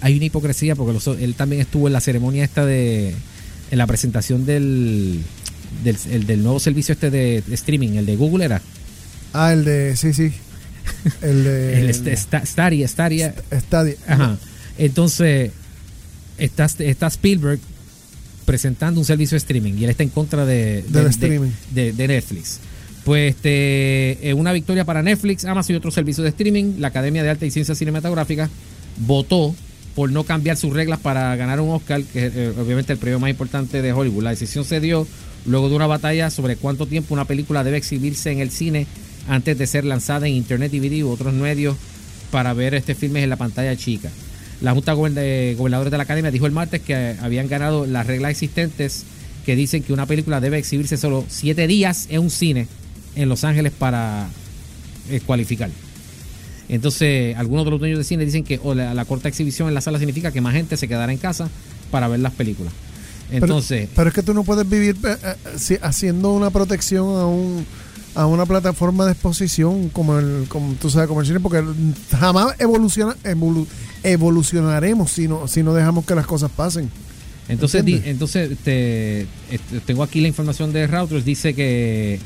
hay- 0.00 0.24
hipocresía 0.24 0.74
porque 0.74 0.92
los- 0.94 1.06
él 1.20 1.34
también 1.36 1.60
estuvo 1.62 1.86
en 1.86 1.92
la 1.92 2.00
ceremonia 2.00 2.42
esta 2.44 2.64
de 2.66 3.14
en 3.70 3.78
la 3.78 3.86
presentación 3.86 4.46
del 4.46 5.20
del, 5.84 5.96
el 6.10 6.26
del 6.26 6.42
nuevo 6.42 6.58
servicio 6.58 6.92
este 6.92 7.10
de 7.10 7.42
streaming, 7.52 7.90
el 7.90 8.06
de 8.06 8.16
Google 8.16 8.44
era. 8.44 8.62
Ah 9.32 9.52
el 9.52 9.64
de 9.64 9.96
sí 9.96 10.12
sí. 10.12 10.32
El 11.22 11.44
de 11.44 11.80
el 11.82 11.90
este- 11.90 12.12
sta- 12.16 12.44
Stadia, 12.44 12.88
Stadia, 12.88 13.34
Stadia. 13.60 13.94
Ajá. 14.08 14.38
Entonces, 14.76 15.52
está, 16.36 16.64
está 16.80 17.06
Spielberg 17.06 17.60
presentando 18.44 19.00
un 19.00 19.06
servicio 19.06 19.34
de 19.36 19.38
streaming 19.38 19.74
y 19.78 19.84
él 19.84 19.90
está 19.90 20.02
en 20.02 20.08
contra 20.08 20.44
de, 20.44 20.82
Del 20.88 21.04
de- 21.04 21.10
streaming. 21.10 21.50
de, 21.72 21.92
de 21.92 22.08
Netflix. 22.08 22.60
Pues 23.04 23.34
este, 23.36 24.28
eh, 24.28 24.34
una 24.34 24.52
victoria 24.52 24.84
para 24.84 25.02
Netflix, 25.02 25.44
Amazon 25.44 25.74
y 25.74 25.76
otros 25.78 25.94
servicios 25.94 26.22
de 26.24 26.28
streaming. 26.30 26.74
La 26.78 26.88
Academia 26.88 27.22
de 27.22 27.30
Arte 27.30 27.46
y 27.46 27.50
Ciencias 27.50 27.78
Cinematográficas 27.78 28.50
votó 28.98 29.54
por 29.94 30.12
no 30.12 30.24
cambiar 30.24 30.56
sus 30.56 30.72
reglas 30.72 31.00
para 31.00 31.34
ganar 31.36 31.60
un 31.60 31.70
Oscar, 31.70 32.02
que 32.02 32.26
es 32.26 32.32
eh, 32.36 32.52
obviamente 32.58 32.92
el 32.92 32.98
premio 32.98 33.18
más 33.18 33.30
importante 33.30 33.82
de 33.82 33.92
Hollywood. 33.92 34.22
La 34.24 34.30
decisión 34.30 34.64
se 34.64 34.80
dio 34.80 35.06
luego 35.46 35.68
de 35.70 35.76
una 35.76 35.86
batalla 35.86 36.30
sobre 36.30 36.56
cuánto 36.56 36.86
tiempo 36.86 37.14
una 37.14 37.24
película 37.24 37.64
debe 37.64 37.78
exhibirse 37.78 38.30
en 38.30 38.40
el 38.40 38.50
cine 38.50 38.86
antes 39.28 39.56
de 39.58 39.66
ser 39.66 39.84
lanzada 39.84 40.28
en 40.28 40.34
Internet, 40.34 40.70
DVD 40.72 41.02
u 41.02 41.10
otros 41.10 41.32
medios 41.32 41.76
para 42.30 42.52
ver 42.52 42.74
este 42.74 42.94
filme 42.94 43.22
en 43.22 43.30
la 43.30 43.36
pantalla 43.36 43.74
chica. 43.76 44.10
La 44.60 44.72
Junta 44.72 44.94
de 44.94 45.54
Gobernadores 45.56 45.90
de 45.90 45.96
la 45.96 46.02
Academia 46.04 46.30
dijo 46.30 46.46
el 46.46 46.52
martes 46.52 46.80
que 46.82 47.16
habían 47.20 47.48
ganado 47.48 47.86
las 47.86 48.06
reglas 48.06 48.32
existentes 48.32 49.04
que 49.46 49.56
dicen 49.56 49.82
que 49.82 49.92
una 49.92 50.06
película 50.06 50.40
debe 50.40 50.58
exhibirse 50.58 50.96
solo 50.96 51.24
siete 51.28 51.66
días 51.66 52.06
en 52.10 52.20
un 52.20 52.30
cine 52.30 52.68
en 53.16 53.28
Los 53.28 53.44
Ángeles 53.44 53.72
para 53.72 54.28
eh, 55.10 55.20
cualificar. 55.24 55.70
Entonces, 56.68 57.36
algunos 57.36 57.64
de 57.64 57.70
los 57.72 57.80
dueños 57.80 57.98
de 57.98 58.04
cine 58.04 58.24
dicen 58.24 58.44
que 58.44 58.60
o 58.62 58.74
la, 58.74 58.94
la 58.94 59.04
corta 59.04 59.28
exhibición 59.28 59.66
en 59.68 59.74
la 59.74 59.80
sala 59.80 59.98
significa 59.98 60.30
que 60.30 60.40
más 60.40 60.54
gente 60.54 60.76
se 60.76 60.86
quedará 60.86 61.10
en 61.10 61.18
casa 61.18 61.48
para 61.90 62.06
ver 62.06 62.20
las 62.20 62.32
películas. 62.32 62.72
Entonces, 63.30 63.88
Pero, 63.94 64.08
es 64.08 64.14
que 64.14 64.22
tú 64.22 64.34
no 64.34 64.44
puedes 64.44 64.68
vivir 64.68 64.96
eh, 65.04 65.16
eh, 65.70 65.78
haciendo 65.82 66.32
una 66.32 66.50
protección 66.50 67.06
a 67.18 67.26
un 67.26 67.64
a 68.14 68.26
una 68.26 68.44
plataforma 68.46 69.06
de 69.06 69.12
exposición 69.12 69.88
como 69.90 70.18
el 70.18 70.46
como 70.48 70.74
tú 70.74 70.90
sabes 70.90 71.06
como 71.08 71.20
el 71.20 71.26
cine 71.26 71.40
porque 71.40 71.62
jamás 72.18 72.54
evoluciona 72.58 73.14
evolu- 73.24 73.66
evolucionaremos 74.02 75.10
si 75.10 75.28
no 75.28 75.46
si 75.48 75.62
no 75.62 75.74
dejamos 75.74 76.04
que 76.04 76.14
las 76.14 76.26
cosas 76.26 76.50
pasen 76.50 76.90
Entonces, 77.48 77.82
entonces 78.06 78.56
te- 78.62 79.22
este, 79.50 79.80
tengo 79.86 80.02
aquí 80.04 80.20
la 80.20 80.28
información 80.28 80.72
de 80.72 80.86
Reuters. 80.86 81.24
Dice 81.24 81.52
que 81.54 82.18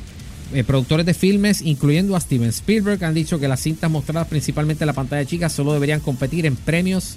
eh, 0.52 0.64
productores 0.64 1.06
de 1.06 1.14
filmes, 1.14 1.62
incluyendo 1.62 2.14
a 2.14 2.20
Steven 2.20 2.50
Spielberg, 2.50 3.02
han 3.04 3.14
dicho 3.14 3.38
que 3.40 3.48
las 3.48 3.60
cintas 3.60 3.90
mostradas 3.90 4.28
principalmente 4.28 4.84
en 4.84 4.86
la 4.88 4.92
pantalla 4.92 5.24
chica 5.26 5.48
solo 5.48 5.72
deberían 5.72 6.00
competir 6.00 6.44
en 6.44 6.56
premios 6.56 7.16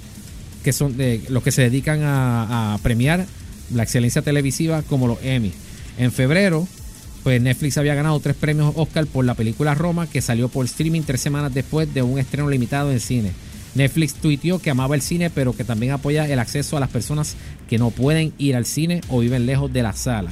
que 0.64 0.72
son 0.72 0.96
de 0.96 1.22
los 1.30 1.44
que 1.44 1.52
se 1.52 1.64
dedican 1.64 2.02
a, 2.04 2.74
a 2.74 2.78
premiar 2.80 3.26
la 3.74 3.84
excelencia 3.84 4.22
televisiva 4.22 4.82
como 4.84 5.08
los 5.08 5.18
Emmy. 5.24 5.52
En 5.98 6.12
febrero, 6.14 6.66
pues 7.28 7.42
Netflix 7.42 7.78
había 7.78 7.94
ganado 7.94 8.18
tres 8.22 8.38
premios 8.38 8.72
Oscar 8.78 9.06
por 9.06 9.26
la 9.26 9.34
película 9.34 9.76
Roma, 9.76 10.08
que 10.08 10.22
salió 10.22 10.48
por 10.48 10.66
streaming 10.66 11.02
tres 11.02 11.20
semanas 11.20 11.54
después 11.54 11.94
de 11.94 12.02
un 12.02 12.20
estreno 12.20 12.50
limitado 12.50 12.90
en 12.90 13.02
cine. 13.02 13.34
Netflix 13.76 14.14
tuiteó 14.14 14.60
que 14.60 14.70
amaba 14.70 14.96
el 14.96 15.02
cine, 15.02 15.30
pero 15.30 15.52
que 15.52 15.66
también 15.66 15.92
apoya 15.92 16.26
el 16.26 16.40
acceso 16.40 16.78
a 16.78 16.80
las 16.80 16.90
personas 16.90 17.36
que 17.68 17.78
no 17.78 17.92
pueden 17.92 18.32
ir 18.38 18.56
al 18.56 18.66
cine 18.66 19.02
o 19.10 19.20
viven 19.20 19.46
lejos 19.46 19.74
de 19.74 19.84
la 19.84 19.92
sala. 19.92 20.32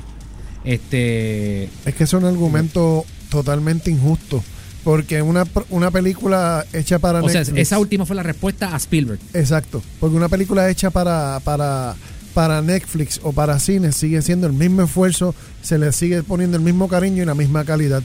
Este, 0.63 1.65
es 1.65 1.95
que 1.97 2.05
es 2.05 2.13
un 2.13 2.23
argumento 2.23 3.03
totalmente 3.29 3.91
injusto 3.91 4.41
porque 4.85 5.21
una 5.21 5.45
una 5.71 5.91
película 5.91 6.63
hecha 6.71 6.99
para 6.99 7.21
o 7.21 7.27
sea, 7.27 7.41
esa 7.41 7.77
última 7.77 8.05
fue 8.05 8.15
la 8.15 8.23
respuesta 8.23 8.73
a 8.73 8.77
Spielberg. 8.77 9.19
Exacto, 9.33 9.83
porque 9.99 10.15
una 10.15 10.29
película 10.29 10.69
hecha 10.69 10.91
para, 10.91 11.41
para, 11.43 11.95
para 12.35 12.61
Netflix 12.61 13.19
o 13.23 13.31
para 13.31 13.57
cine 13.59 13.91
sigue 13.93 14.21
siendo 14.21 14.45
el 14.45 14.53
mismo 14.53 14.83
esfuerzo, 14.83 15.33
se 15.63 15.79
le 15.79 15.91
sigue 15.91 16.21
poniendo 16.21 16.57
el 16.57 16.63
mismo 16.63 16.87
cariño 16.87 17.23
y 17.23 17.25
la 17.25 17.33
misma 17.33 17.63
calidad. 17.65 18.03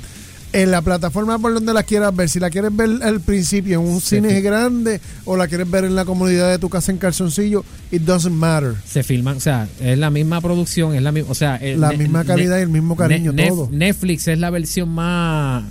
En 0.53 0.71
la 0.71 0.83
plataforma 0.83 1.39
por 1.39 1.53
donde 1.55 1.73
la 1.75 1.83
quieras 1.83 2.15
ver, 2.15 2.29
si 2.29 2.41
la 2.41 2.49
quieres 2.51 2.75
ver 2.75 2.91
al 3.03 3.21
principio 3.21 3.81
en 3.81 3.87
un 3.87 4.01
cine 4.01 4.41
grande 4.41 5.01
o 5.25 5.37
la 5.37 5.47
quieres 5.49 5.71
ver 5.71 5.85
en 5.85 5.95
la 5.95 6.05
comodidad 6.05 6.49
de 6.51 6.59
tu 6.59 6.69
casa 6.69 6.91
en 6.93 6.99
calzoncillo, 6.99 7.65
it 7.93 8.03
doesn't 8.03 8.35
matter. 8.35 8.75
Se 8.87 9.03
filman, 9.03 9.37
o 9.37 9.41
sea, 9.41 9.69
es 9.81 9.99
la 9.99 10.11
misma 10.11 10.41
producción, 10.41 10.95
es 10.95 11.03
la 11.03 11.13
misma, 11.13 11.31
o 11.31 11.35
sea, 11.35 11.57
eh, 11.57 11.77
La 11.77 11.91
Ne- 11.91 11.99
misma 11.99 12.21
Ne- 12.23 12.27
calidad 12.27 12.59
y 12.59 12.63
el 12.63 12.69
mismo 12.69 12.97
cariño, 12.97 13.33
Ne- 13.33 13.49
todo. 13.49 13.69
Netflix 13.71 14.27
es 14.29 14.39
la 14.39 14.51
versión 14.51 14.89
más, 14.89 15.63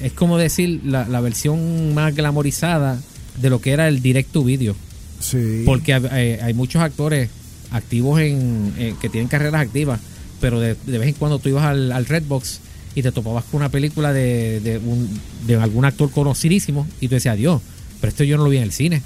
es 0.00 0.12
como 0.12 0.38
decir, 0.38 0.80
la, 0.84 1.06
la 1.08 1.20
versión 1.20 1.94
más 1.94 2.14
glamorizada 2.14 2.98
de 3.40 3.50
lo 3.50 3.60
que 3.60 3.70
era 3.72 3.86
el 3.86 4.00
direct 4.02 4.32
to 4.32 4.42
video. 4.42 4.74
Sí. 5.20 5.62
Porque 5.64 5.94
hay, 5.94 6.06
hay- 6.06 6.32
hay 6.40 6.54
muchos 6.54 6.82
actores 6.82 7.28
activos 7.70 8.20
en, 8.20 8.72
eh, 8.78 8.94
que 9.00 9.08
tienen 9.08 9.28
carreras 9.28 9.60
activas, 9.62 10.00
pero 10.40 10.58
de, 10.60 10.76
de 10.86 10.98
vez 10.98 11.08
en 11.08 11.14
cuando 11.14 11.38
tú 11.38 11.48
ibas 11.48 11.64
al, 11.64 11.92
al 11.92 12.06
Redbox 12.06 12.60
y 12.94 13.02
te 13.02 13.12
topabas 13.12 13.44
con 13.44 13.58
una 13.60 13.68
película 13.68 14.12
de, 14.12 14.60
de, 14.60 14.78
un, 14.78 15.08
de 15.46 15.56
algún 15.56 15.84
actor 15.84 16.10
conocidísimo 16.10 16.86
y 17.00 17.08
tú 17.08 17.14
decías, 17.14 17.36
Dios, 17.36 17.60
pero 18.00 18.08
esto 18.10 18.24
yo 18.24 18.36
no 18.36 18.44
lo 18.44 18.50
vi 18.50 18.56
en 18.56 18.64
el 18.64 18.72
cine. 18.72 19.02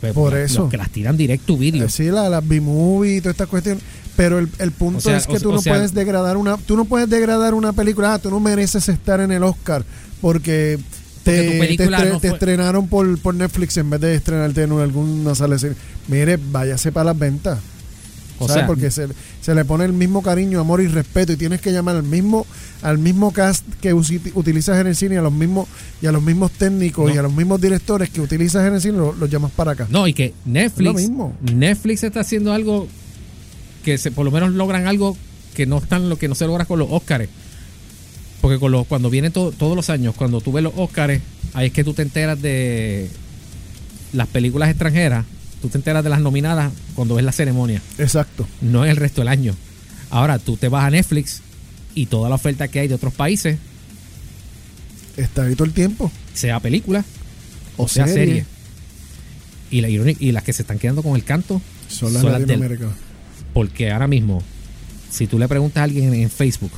Pues, 0.00 0.12
Por 0.12 0.36
eso. 0.36 0.62
Los 0.62 0.70
que 0.70 0.76
las 0.76 0.90
tiran 0.90 1.16
direct 1.16 1.44
to 1.46 1.56
video. 1.56 1.86
Eh, 1.86 1.90
Sí, 1.90 2.04
la, 2.04 2.28
las 2.28 2.46
B-movie 2.46 3.16
y 3.16 3.20
toda 3.20 3.30
esta 3.32 3.46
cuestión. 3.46 3.78
Pero 4.16 4.38
el, 4.38 4.48
el 4.58 4.70
punto 4.70 4.98
O 4.98 5.00
sea, 5.00 5.16
es 5.16 5.26
que 5.26 5.36
o- 5.36 5.40
tú 5.40 5.48
o 5.50 5.54
no 5.54 5.60
sea- 5.62 5.72
puedes 5.74 5.92
degradar 5.94 6.36
una, 6.36 6.56
tú 6.58 6.76
no 6.76 6.84
puedes 6.84 7.08
degradar 7.08 7.54
una 7.54 7.72
película. 7.72 8.14
Ah, 8.14 8.18
tú 8.18 8.30
no 8.30 8.38
mereces 8.38 8.88
estar 8.88 9.20
en 9.20 9.32
el 9.32 9.42
Oscar 9.42 9.84
porque 10.20 10.78
te, 11.24 11.42
te 11.42 11.74
estre- 11.74 12.12
no 12.12 12.20
te 12.20 12.28
estrenaron 12.28 12.86
por, 12.86 13.18
por 13.18 13.34
Netflix 13.34 13.76
en 13.78 13.88
vez 13.90 14.00
de 14.00 14.14
estrenarte 14.14 14.62
en 14.62 14.72
alguna 14.72 15.34
sala 15.34 15.54
de 15.54 15.58
cine. 15.60 15.72
Mire, 16.08 16.38
váyase 16.50 16.92
para 16.92 17.04
las 17.06 17.18
ventas. 17.18 17.58
O 18.38 18.46
¿sabes? 18.48 18.54
sea, 18.62 18.66
porque 18.66 18.90
se, 18.90 19.06
se 19.40 19.54
le 19.54 19.64
pone 19.64 19.84
el 19.84 19.92
mismo 19.92 20.22
cariño, 20.22 20.58
amor 20.58 20.80
y 20.80 20.88
respeto 20.88 21.32
y 21.32 21.36
tienes 21.36 21.60
que 21.60 21.72
llamar 21.72 21.94
al 21.96 22.02
mismo 22.02 22.46
al 22.82 22.98
mismo 22.98 23.32
cast 23.32 23.64
que 23.80 23.94
utilizas 23.94 24.78
en 24.80 24.88
el 24.88 24.96
cine 24.96 25.14
y 25.14 25.18
a 25.18 25.22
los 25.22 25.32
mismos 25.32 25.68
y 26.02 26.06
a 26.06 26.12
los 26.12 26.22
mismos 26.22 26.50
técnicos 26.52 27.08
No. 27.08 27.14
y 27.14 27.18
a 27.18 27.22
los 27.22 27.32
mismos 27.32 27.60
directores 27.60 28.10
que 28.10 28.20
utilizas 28.20 28.66
en 28.66 28.74
el 28.74 28.80
cine 28.80 28.98
los, 28.98 29.30
llamas 29.30 29.52
para 29.52 29.72
acá. 29.72 29.86
No, 29.88 30.06
y 30.08 30.12
que 30.14 30.34
Netflix, 30.44 30.78
Es 30.78 30.84
lo 30.84 30.94
mismo. 30.94 31.36
Netflix 31.42 32.02
está 32.02 32.20
haciendo 32.20 32.52
algo 32.52 32.88
que 33.84 33.96
se, 33.98 34.10
por 34.10 34.24
lo 34.24 34.30
menos 34.30 34.52
logran 34.52 34.86
algo 34.86 35.16
que 35.54 35.64
no 35.66 35.78
están 35.78 36.08
lo 36.08 36.18
que 36.18 36.26
no 36.28 36.34
se 36.34 36.46
logra 36.46 36.64
con 36.64 36.78
los 36.80 36.88
Óscares. 36.90 37.28
Porque 38.40 38.58
con 38.58 38.72
los, 38.72 38.86
cuando 38.86 39.08
vienen 39.08 39.32
to- 39.32 39.52
todos 39.52 39.74
los 39.76 39.88
años, 39.90 40.14
cuando 40.16 40.40
tú 40.40 40.52
ves 40.52 40.64
los 40.64 40.72
Óscares, 40.76 41.22
ahí 41.54 41.68
es 41.68 41.72
que 41.72 41.84
tú 41.84 41.94
te 41.94 42.02
enteras 42.02 42.42
de 42.42 43.08
las 44.12 44.26
películas 44.28 44.68
extranjeras, 44.68 45.24
tú 45.64 45.70
te 45.70 45.78
enteras 45.78 46.04
de 46.04 46.10
las 46.10 46.20
nominadas 46.20 46.70
cuando 46.94 47.14
ves 47.14 47.24
la 47.24 47.32
ceremonia, 47.32 47.80
Exacto. 47.96 48.46
no 48.60 48.84
en 48.84 48.90
el 48.90 48.98
resto 48.98 49.22
del 49.22 49.28
año. 49.28 49.54
Ahora 50.10 50.38
tú 50.38 50.58
te 50.58 50.68
vas 50.68 50.84
a 50.84 50.90
Netflix 50.90 51.40
y 51.94 52.04
toda 52.04 52.28
la 52.28 52.34
oferta 52.34 52.68
que 52.68 52.80
hay 52.80 52.88
de 52.88 52.94
otros 52.96 53.14
países, 53.14 53.56
Está 55.16 55.44
ahí 55.44 55.54
todo 55.54 55.64
el 55.64 55.72
tiempo. 55.72 56.12
sea 56.34 56.60
película 56.60 57.02
o, 57.78 57.84
O 57.84 57.88
sea 57.88 58.06
serie. 58.06 58.24
serie. 58.26 58.44
Y, 59.70 59.80
la, 59.80 59.88
irónica- 59.88 60.22
y 60.22 60.32
las 60.32 60.42
que 60.42 60.52
se 60.52 60.60
están 60.62 60.78
quedando 60.78 61.02
con 61.02 61.14
el 61.16 61.24
canto 61.24 61.62
Son 61.88 62.12
las 62.12 62.20
Son 62.20 62.30
las 62.32 62.46
del-. 62.46 62.78
Porque 63.54 63.90
ahora 63.90 64.06
mismo, 64.06 64.42
si 65.10 65.26
tú 65.26 65.38
le 65.38 65.48
preguntas 65.48 65.80
a 65.80 65.84
alguien 65.84 66.12
en, 66.12 66.28
Facebook 66.28 66.72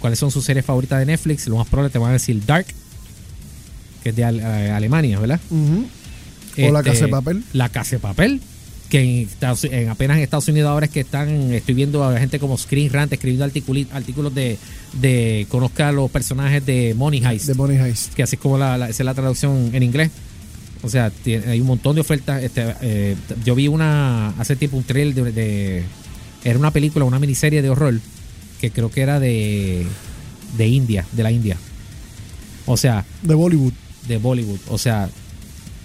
cuáles 0.00 0.18
son 0.18 0.30
sus 0.30 0.42
series 0.42 0.64
favoritas 0.64 1.00
de 1.00 1.04
Netflix, 1.06 1.46
lo 1.48 1.56
más 1.58 1.66
probable 1.68 1.90
te 1.92 1.98
van 1.98 2.10
a 2.10 2.12
decir 2.14 2.40
Dark, 2.46 2.66
que 4.02 4.08
es 4.08 4.16
de 4.16 4.24
Ale- 4.24 4.42
eh, 4.42 4.70
Alemania, 4.70 5.18
¿verdad? 5.18 5.38
O 6.58 6.72
La 6.72 6.82
Casa 6.82 7.04
de 7.06 7.10
Papel. 7.10 7.44
La 7.52 7.68
Casa 7.68 7.96
de 7.96 7.98
Papel, 8.00 8.40
que 8.88 9.26
en 9.64 9.88
apenas 9.88 10.16
en 10.16 10.22
Estados 10.22 10.48
Unidos 10.48 10.68
ahora 10.70 10.86
es 10.86 10.92
que 10.92 11.00
están, 11.00 11.52
estoy 11.52 11.74
viendo 11.74 12.04
a 12.04 12.18
gente 12.18 12.38
como 12.38 12.56
Screen 12.56 12.90
Rant 12.92 13.12
escribiendo 13.12 13.44
artículos 13.44 14.34
de, 14.34 14.58
de 15.00 15.46
conozca 15.48 15.88
a 15.88 15.92
los 15.92 16.10
personajes 16.10 16.64
de 16.64 16.94
Money 16.94 17.24
Heist 17.24 17.46
De 17.46 17.54
Money 17.54 17.78
Heist. 17.78 18.14
que 18.14 18.22
así 18.22 18.36
es 18.36 18.40
como 18.42 18.56
la, 18.58 18.78
la- 18.78 18.88
esa 18.88 19.02
es 19.02 19.04
la 19.04 19.14
traducción 19.14 19.70
en 19.74 19.82
inglés. 19.82 20.10
O 20.82 20.88
sea, 20.88 21.10
tiene- 21.10 21.46
hay 21.46 21.60
un 21.60 21.66
montón 21.66 21.94
de 21.96 22.00
ofertas. 22.02 22.42
Este, 22.44 22.74
eh, 22.82 23.16
yo 23.44 23.54
vi 23.54 23.66
una 23.66 24.28
hace 24.38 24.54
tiempo 24.56 24.76
un 24.76 24.84
trailer 24.84 25.14
de, 25.14 25.32
de- 25.32 25.82
era 26.44 26.58
una 26.58 26.70
película, 26.70 27.04
una 27.04 27.18
miniserie 27.18 27.60
de 27.62 27.70
horror 27.70 27.98
que 28.60 28.70
creo 28.70 28.90
que 28.90 29.00
era 29.00 29.18
de 29.18 29.84
de 30.56 30.66
India, 30.68 31.04
de 31.12 31.22
la 31.24 31.32
India. 31.32 31.56
O 32.66 32.76
sea, 32.76 33.04
De 33.22 33.34
Bollywood. 33.34 33.72
de 34.06 34.18
Bollywood. 34.18 34.60
O 34.68 34.78
sea, 34.78 35.08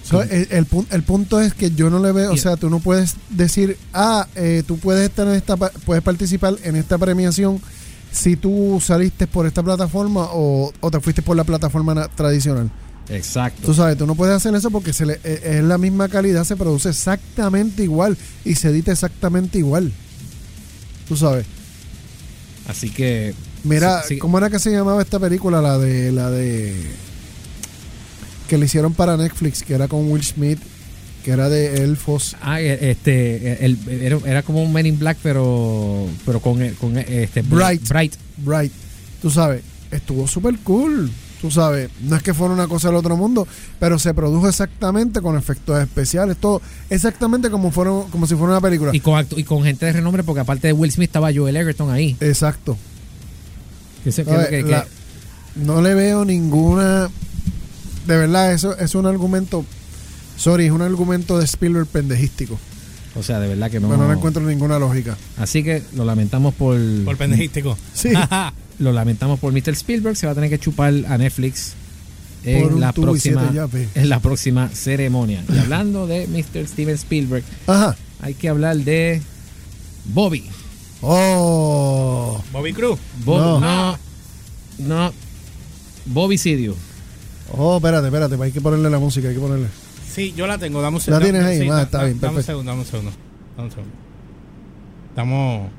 So, 0.04 0.22
el, 0.24 0.48
el 0.52 0.68
el 0.90 1.04
punto 1.04 1.40
es 1.40 1.54
que 1.54 1.72
yo 1.72 1.90
no 1.90 2.00
le 2.00 2.12
veo, 2.12 2.32
o 2.34 2.38
sea, 2.38 2.58
tú 2.58 2.70
no 2.70 2.80
puedes 2.80 3.16
decir, 3.30 3.78
ah, 3.94 4.28
eh, 4.36 4.64
tú 4.66 4.78
puedes 4.78 5.08
estar 5.10 5.28
en 5.28 5.36
esta, 5.36 5.56
puedes 5.56 6.04
participar 6.04 6.56
en 6.64 6.76
esta 6.76 6.98
premiación 6.98 7.62
si 8.12 8.36
tú 8.36 8.82
saliste 8.84 9.28
por 9.28 9.46
esta 9.46 9.62
plataforma 9.64 10.28
o, 10.34 10.74
o 10.82 10.92
te 10.92 11.00
fuiste 11.00 11.22
por 11.22 11.38
la 11.38 11.44
plataforma 11.46 11.94
na- 11.94 12.08
tradicional. 12.10 12.70
exacto. 13.10 13.62
Tú 13.64 13.74
sabes, 13.74 13.96
tú 13.98 14.06
no 14.08 14.16
puedes 14.16 14.36
hacer 14.36 14.54
eso 14.56 14.70
porque 14.72 14.92
se 14.92 15.06
le, 15.06 15.20
eh, 15.24 15.58
es 15.60 15.64
la 15.64 15.78
misma 15.78 16.10
calidad, 16.10 16.44
se 16.46 16.56
produce 16.58 16.90
exactamente 16.90 17.84
igual 17.84 18.18
y 18.44 18.56
se 18.56 18.70
edita 18.70 18.92
exactamente 18.92 19.60
igual. 19.60 19.94
Tú 21.08 21.16
sabes. 21.16 21.46
Así 22.68 22.90
que 22.90 23.34
Mira, 23.64 24.02
Sí, 24.02 24.16
sí. 24.16 24.18
¿cómo 24.18 24.40
era 24.40 24.50
que 24.50 24.58
se 24.60 24.72
llamaba 24.72 25.02
esta 25.02 25.20
película? 25.20 25.62
La 25.62 25.78
de 25.78 26.12
la 26.12 26.32
de 26.32 26.74
que 28.52 28.58
le 28.58 28.66
hicieron 28.66 28.94
para 28.94 29.16
Netflix, 29.16 29.64
que 29.64 29.74
era 29.74 29.88
con 29.88 30.12
Will 30.12 30.26
Smith, 30.26 30.60
que 31.24 31.32
era 31.32 31.48
de 31.48 31.84
elfos. 31.86 32.36
ah, 32.42 32.60
eh, 32.60 32.92
este 32.92 33.64
el- 33.66 33.78
era, 33.88 34.18
era 34.26 34.44
como 34.44 34.62
un 34.62 34.74
Men 34.74 34.86
in 34.88 35.00
Black 35.00 35.18
pero 35.24 36.06
pero 36.26 36.42
con 36.42 36.60
con 36.72 36.98
este 36.98 37.44
Bright. 37.44 37.88
Bright. 37.88 38.14
Bright. 38.38 38.74
Tú 39.22 39.30
sabes, 39.30 39.62
estuvo 39.90 40.28
súper 40.28 40.58
cool. 40.66 41.10
Tú 41.40 41.50
sabes, 41.50 41.90
no 42.02 42.18
es 42.18 42.22
que 42.24 42.34
fuera 42.34 42.54
una 42.54 42.68
cosa 42.68 42.90
del 42.90 42.98
otro 42.98 43.16
mundo, 43.16 43.48
pero 43.80 43.98
se 43.98 44.14
produjo 44.14 44.50
exactamente 44.50 45.22
con 45.22 45.38
efectos 45.38 45.82
especiales, 45.82 46.36
todo 46.38 46.62
exactamente 46.90 47.50
como 47.50 47.72
fueron, 47.72 48.10
como 48.12 48.28
si 48.28 48.36
fuera 48.36 48.52
una 48.52 48.62
película. 48.62 48.92
Y 48.94 49.00
con, 49.00 49.26
y 49.38 49.44
con 49.46 49.64
gente 49.64 49.86
de 49.86 49.94
renombre, 49.94 50.24
porque 50.24 50.42
aparte 50.42 50.68
de 50.68 50.74
Will 50.74 50.92
Smith 50.92 51.08
estaba 51.08 51.32
Joel 51.34 51.56
Egerton 51.56 51.90
ahí. 51.90 52.18
Exacto. 52.20 52.78
Que 54.04 54.12
se- 54.12 54.24
que- 54.26 54.30
¿Sabes? 54.30 54.50
que- 54.50 54.64
que- 54.66 54.70
La- 54.72 54.86
no 55.56 55.82
le 55.82 55.94
veo 55.96 56.26
ninguna. 56.26 57.10
De 58.12 58.18
verdad, 58.18 58.52
eso 58.52 58.78
es 58.78 58.94
un 58.94 59.06
argumento. 59.06 59.64
Sorry, 60.36 60.66
es 60.66 60.74
un 60.74 60.82
argumento 60.82 61.40
de 61.40 61.46
Spielberg 61.46 61.88
pendejístico. 61.88 62.60
o 63.16 63.24
sea, 63.24 63.40
de 63.40 63.48
verdad 63.48 63.72
que 63.72 63.80
no. 63.80 63.88
Pero 63.88 64.06
no 64.06 64.12
encuentro 64.12 64.44
ninguna 64.44 64.78
lógica. 64.80 65.16
Así 65.38 65.64
que 65.64 65.82
lo 65.96 66.04
lamentamos 66.04 66.54
por. 66.54 66.78
Por 67.06 67.16
pendejístico. 67.16 67.78
Sí. 67.94 68.10
lo 68.80 68.92
lamentamos 68.92 69.40
por 69.40 69.54
Mr. 69.54 69.70
Spielberg. 69.70 70.18
Se 70.18 70.26
va 70.26 70.34
a 70.34 70.36
tener 70.36 70.50
que 70.50 70.60
chupar 70.60 70.94
a 71.08 71.18
Netflix 71.18 71.72
en 72.44 72.82
la 72.82 72.92
próxima. 72.92 73.50
En 73.96 74.10
la 74.10 74.20
próxima 74.20 74.68
ceremonia. 74.68 75.46
Y 75.48 75.58
hablando 75.60 76.06
de 76.06 76.28
Mr. 76.28 76.68
Steven 76.68 76.96
Spielberg, 76.96 77.46
Ajá. 77.66 77.96
hay 78.20 78.34
que 78.34 78.50
hablar 78.50 78.76
de 78.76 79.22
Bobby. 80.14 80.44
Oh. 81.02 82.44
Bobby 82.52 82.74
Cruz. 82.74 83.00
Bob- 83.24 83.40
No. 83.40 83.60
no. 83.62 83.98
No. 84.80 85.14
Bobicidio. 86.08 86.76
Oh, 87.58 87.78
espérate, 87.78 88.08
espérate. 88.08 88.42
Hay 88.42 88.52
que 88.52 88.62
ponerle 88.62 88.90
la 88.90 89.00
música, 89.00 89.28
hay 89.28 89.36
que 89.36 89.40
ponerle. 89.42 89.68
Sí, 90.08 90.34
yo 90.36 90.46
la 90.48 90.58
tengo. 90.58 90.82
Dame 90.82 90.98
un 90.98 91.00
¿La 91.00 91.04
segundo. 91.06 91.24
tienes 91.24 91.44
ahí? 91.46 91.60
Sí, 91.62 91.70
Ah, 91.72 91.82
está 91.84 92.00
da- 92.00 92.04
bien, 92.06 92.20
Dame 92.20 92.30
un 92.30 92.36
perfecto. 92.36 92.52
segundo, 92.52 92.72
dame 92.72 92.82
un 92.82 92.88
segundo. 92.88 93.12
Dame 93.56 93.68
un 93.68 93.72
segundo. 93.72 93.94
Estamos. 95.10 95.70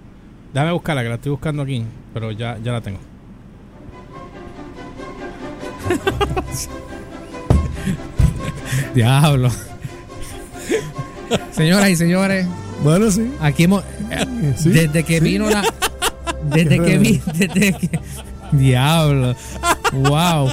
Déjame 0.55 0.73
buscarla, 0.73 1.03
que 1.03 1.09
la 1.09 1.15
estoy 1.17 1.33
buscando 1.33 1.63
aquí. 1.63 1.85
Pero 2.15 2.31
ya, 2.33 2.59
ya 2.63 2.73
la 2.73 2.81
tengo. 2.81 2.99
Diablo. 8.95 9.51
Señoras 11.53 11.91
y 11.91 11.97
señores, 11.97 12.47
Bueno, 12.83 13.11
sí. 13.11 13.31
aquí 13.41 13.65
hemos. 13.65 13.85
Sí, 14.57 14.71
desde 14.71 15.03
que 15.05 15.19
sí. 15.19 15.25
vino 15.25 15.49
la. 15.49 15.63
Desde 16.45 16.83
que 16.83 16.99
vi. 16.99 17.21
Desde 17.35 17.73
que. 17.73 18.01
Diablo. 18.53 19.35
Wow. 19.93 20.51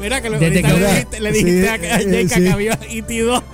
Mira 0.00 0.20
que 0.20 0.30
le, 0.30 0.38
Desde 0.38 0.62
que- 0.62 0.68
le 0.68 0.86
dijiste, 0.86 1.20
le 1.20 1.32
dijiste 1.32 1.62
Sí, 1.62 1.66
a, 1.68 1.74
eh, 2.00 2.04
Jake 2.10 2.28
sí. 2.28 2.40
que 2.42 2.50
había 2.50 2.78
IT2. 2.80 3.42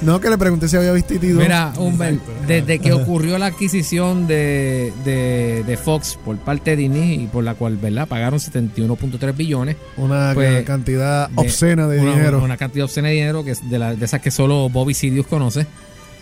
No, 0.00 0.20
que 0.20 0.30
le 0.30 0.38
pregunté 0.38 0.68
si 0.68 0.76
había 0.76 0.92
visto 0.92 1.12
dos. 1.14 1.22
Mira, 1.24 1.72
Humbert, 1.76 2.20
desde 2.46 2.78
que 2.78 2.92
ocurrió 2.92 3.36
la 3.36 3.46
adquisición 3.46 4.28
de, 4.28 4.92
de, 5.04 5.64
de 5.66 5.76
Fox 5.76 6.16
por 6.24 6.36
parte 6.38 6.70
de 6.70 6.76
Disney 6.76 7.24
y 7.24 7.26
por 7.26 7.42
la 7.42 7.54
cual, 7.54 7.76
¿verdad? 7.78 8.06
Pagaron 8.06 8.38
71.3 8.38 9.36
billones. 9.36 9.76
Una 9.96 10.30
Pues, 10.34 10.60
ca- 10.60 10.64
cantidad 10.64 11.28
obscena 11.34 11.88
de 11.88 11.98
una, 11.98 12.12
dinero. 12.14 12.40
Una 12.44 12.56
cantidad 12.56 12.84
obscena 12.84 13.08
de 13.08 13.14
dinero 13.14 13.42
que 13.44 13.50
es 13.50 13.68
de, 13.68 13.76
la- 13.80 13.96
de 13.96 14.04
esas 14.04 14.20
que 14.20 14.30
solo 14.30 14.68
Bobby 14.68 14.94
Sidious 14.94 15.26
conoce. 15.26 15.66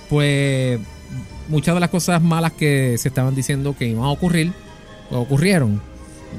Pues 0.09 0.81
muchas 1.49 1.75
de 1.75 1.81
las 1.81 1.91
cosas 1.91 2.23
malas 2.23 2.53
que 2.53 2.97
se 2.97 3.09
estaban 3.09 3.35
diciendo 3.35 3.77
que 3.79 3.89
iban 3.89 4.05
a 4.05 4.11
ocurrir, 4.11 4.53
pues, 5.11 5.21
ocurrieron. 5.21 5.83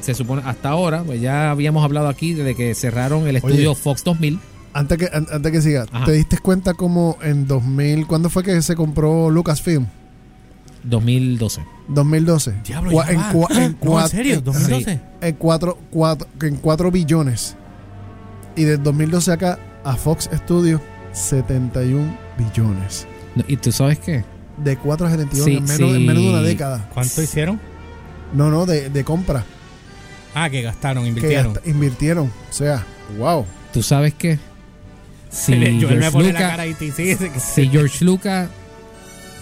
Se 0.01 0.13
supone, 0.13 0.41
hasta 0.45 0.69
ahora, 0.69 1.03
pues 1.03 1.19
ya 1.21 1.49
habíamos 1.51 1.83
hablado 1.83 2.07
aquí 2.07 2.33
de 2.33 2.55
que 2.55 2.75
cerraron 2.75 3.27
el 3.27 3.35
estudio 3.37 3.73
Fox 3.75 4.03
2000. 4.03 4.39
Antes 4.73 4.97
que, 4.99 5.05
an- 5.11 5.27
antes 5.31 5.51
que 5.51 5.61
siga, 5.61 5.85
Ajá. 5.91 6.05
¿te 6.05 6.11
diste 6.11 6.37
cuenta 6.37 6.73
cómo 6.75 7.17
en 7.23 7.47
2000, 7.47 8.05
¿cuándo 8.05 8.29
fue 8.29 8.43
que 8.43 8.61
se 8.61 8.75
compró 8.75 9.29
Lucasfilm? 9.31 9.87
2012. 10.83 11.61
2012. 11.89 12.53
Diablo, 12.63 12.91
ya 12.91 13.11
en, 13.11 13.19
en 13.19 13.77
No, 13.83 13.99
en 14.01 14.07
serio, 14.09 14.35
en- 14.35 14.43
2012. 14.43 14.99
En 15.21 15.35
4 15.35 15.77
en 16.41 16.55
cuatro 16.57 16.91
billones. 16.91 17.55
Y 18.55 18.63
desde 18.63 18.83
2012 18.83 19.31
acá 19.31 19.59
a 19.83 19.95
Fox 19.95 20.29
Studios 20.33 20.81
71 21.11 22.15
billones. 22.37 23.07
No, 23.35 23.43
¿Y 23.47 23.57
tú 23.57 23.71
sabes 23.71 23.99
qué? 23.99 24.23
De 24.63 24.77
4 24.77 25.07
a 25.07 25.09
71 25.11 25.45
Sí, 25.45 25.57
en, 25.57 25.63
menos, 25.63 25.79
en 25.91 25.97
sí. 26.01 26.07
menos 26.07 26.23
de 26.23 26.29
una 26.29 26.41
década. 26.41 26.89
¿Cuánto 26.93 27.21
hicieron? 27.21 27.59
No, 28.33 28.49
no, 28.49 28.65
de, 28.65 28.89
de 28.89 29.03
compra. 29.03 29.43
Ah, 30.43 30.49
que 30.49 30.61
gastaron, 30.61 31.03
Que 31.03 31.09
invirtieron. 31.09 31.59
invirtieron. 31.65 32.25
O 32.49 32.53
sea, 32.53 32.85
wow. 33.17 33.45
¿Tú 33.73 33.81
sabes 33.81 34.13
qué? 34.13 34.37
Si 35.29 35.53
me 35.55 35.71
George 35.79 35.95
la 35.97 36.09
Lucas- 36.11 36.33
cara 36.41 36.63
a 36.63 36.67
IT. 36.67 36.77
Sí, 36.79 37.15
sí, 37.15 37.29
que- 37.29 37.39
si 37.39 37.67
George 37.69 38.05
Lucas 38.05 38.49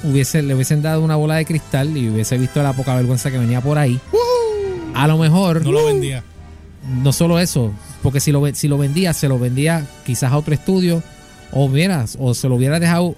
hubiese, 0.04 0.42
le 0.42 0.54
hubiesen 0.56 0.82
dado 0.82 1.02
una 1.02 1.16
bola 1.16 1.36
de 1.36 1.46
cristal 1.46 1.96
y 1.98 2.10
hubiese 2.10 2.38
visto 2.38 2.62
la 2.64 2.74
poca 2.74 2.96
vergüenza 2.96 3.30
que 3.32 3.38
venía 3.38 3.62
por 3.62 3.78
ahí, 3.78 4.00
a 4.94 5.08
lo 5.08 5.18
mejor, 5.18 5.64
no 5.66 5.72
no, 5.72 5.80
lo 5.80 5.86
vendía. 5.88 6.24
solo 7.12 7.40
eso, 7.40 7.74
porque 8.02 8.20
si 8.20 8.32
lo, 8.32 8.44
si 8.54 8.68
lo 8.68 8.78
vendía, 8.78 9.14
se 9.14 9.28
lo 9.28 9.38
vendía 9.40 9.86
quizás 10.06 10.32
a 10.32 10.38
otro 10.38 10.54
estudio, 10.54 11.02
o 11.52 11.68
mira, 11.68 12.06
o 12.20 12.34
se 12.34 12.48
lo 12.50 12.56
hubiera 12.56 12.80
dejado 12.80 13.16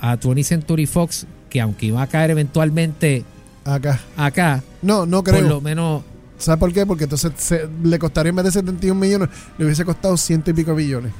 a 0.00 0.16
20th 0.16 0.44
Century 0.46 0.86
Fox, 0.86 1.26
que 1.48 1.60
aunque 1.60 1.86
iba 1.86 2.02
a 2.02 2.06
caer 2.06 2.30
eventualmente 2.30 3.24
Acá. 3.64 4.00
acá, 4.16 4.62
No, 4.82 5.04
no 5.06 5.22
por 5.22 5.34
creo. 5.34 5.48
lo 5.48 5.60
menos, 5.60 6.02
¿Sabes 6.40 6.58
por 6.58 6.72
qué? 6.72 6.84
Porque 6.86 7.04
entonces 7.04 7.32
se- 7.36 7.68
le 7.84 7.98
costaría 7.98 8.30
en 8.30 8.36
vez 8.36 8.46
de 8.46 8.50
71 8.52 8.98
millones, 8.98 9.28
le 9.58 9.64
hubiese 9.66 9.84
costado 9.84 10.16
ciento 10.16 10.50
y 10.50 10.54
pico 10.54 10.74
billones. 10.74 11.12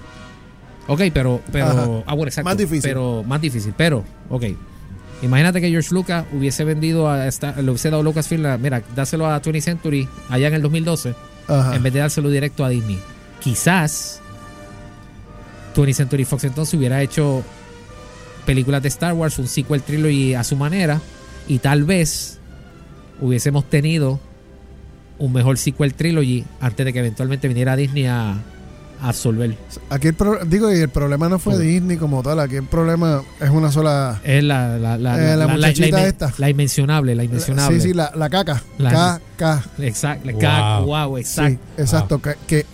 ok, 0.88 1.02
pero, 1.14 1.40
pero, 1.52 1.66
Ajá. 1.66 1.86
ah, 2.06 2.14
bueno, 2.14 2.28
exacto, 2.28 2.48
Más 2.50 2.56
difícil. 2.56 2.82
pero 2.82 3.22
más 3.22 3.40
difícil, 3.40 3.72
pero, 3.76 4.02
ok. 4.28 4.44
Imagínate 5.22 5.60
que 5.60 5.68
George 5.70 5.94
Lucas 5.94 6.24
hubiese 6.32 6.64
vendido 6.64 7.08
a 7.10 7.26
esta, 7.28 7.52
le 7.60 7.70
hubiese 7.70 7.90
dado 7.90 8.02
Lucasfilm, 8.02 8.42
la- 8.42 8.56
mira, 8.58 8.82
dáselo 8.96 9.26
a 9.30 9.40
20th 9.42 9.60
Century 9.62 10.08
allá 10.30 10.48
en 10.48 10.54
el 10.54 10.62
2012, 10.62 11.14
Ajá. 11.46 11.76
en 11.76 11.82
vez 11.82 11.92
de 11.92 11.98
dárselo 12.00 12.30
directo 12.30 12.64
a 12.64 12.70
Disney. 12.70 12.98
Quizás 13.40 14.20
20th 15.76 15.94
Century 15.94 16.24
Fox 16.24 16.44
entonces 16.44 16.74
hubiera 16.74 17.02
hecho 17.02 17.44
películas 18.46 18.82
de 18.82 18.88
Star 18.88 19.12
Wars, 19.12 19.38
un 19.38 19.46
sequel 19.46 19.82
trilogy 19.82 20.34
a 20.34 20.42
su 20.42 20.56
manera, 20.56 21.00
y 21.46 21.58
tal 21.58 21.84
vez 21.84 22.38
hubiésemos 23.20 23.68
tenido 23.68 24.18
un 25.20 25.32
mejor 25.32 25.56
sequel 25.58 25.94
trilogy 25.94 26.44
antes 26.60 26.84
de 26.84 26.92
que 26.92 26.98
eventualmente 26.98 27.46
viniera 27.46 27.76
Disney 27.76 28.06
a, 28.06 28.32
a 28.32 29.08
absorber. 29.08 29.54
Aquí 29.90 30.08
el 30.08 30.14
pro- 30.14 30.44
digo, 30.44 30.72
y 30.74 30.78
el 30.80 30.88
problema 30.88 31.28
no 31.28 31.38
fue. 31.38 31.56
Disney 31.58 31.96
como 31.96 32.22
tal, 32.22 32.40
aquí 32.40 32.56
el 32.56 32.64
problema 32.64 33.22
es 33.40 33.48
una 33.50 33.70
sola... 33.70 34.20
Es 34.24 34.42
la, 34.42 34.76
la, 34.78 34.98
la, 34.98 35.32
Eh, 35.32 35.36
la 35.36 35.46
muchachita 35.46 36.06
esta. 36.06 36.32
la 36.38 36.50
inmencionable, 36.50 37.14
la 37.14 37.24
inmencionable. 37.24 37.80
Sí, 37.80 37.88
sí, 37.88 37.94
la, 37.94 38.10
la 38.16 38.28
caca. 38.28 38.62
La- 38.78 38.90
K, 38.90 39.20
K. 39.36 39.64
Exacto, 39.78 40.30
Wow. 40.32 40.86
wow, 40.86 41.16
Sí, 41.18 41.22
exacto. 41.22 41.60
exacto. 41.78 42.22
que- 42.22 42.36
que 42.46 42.66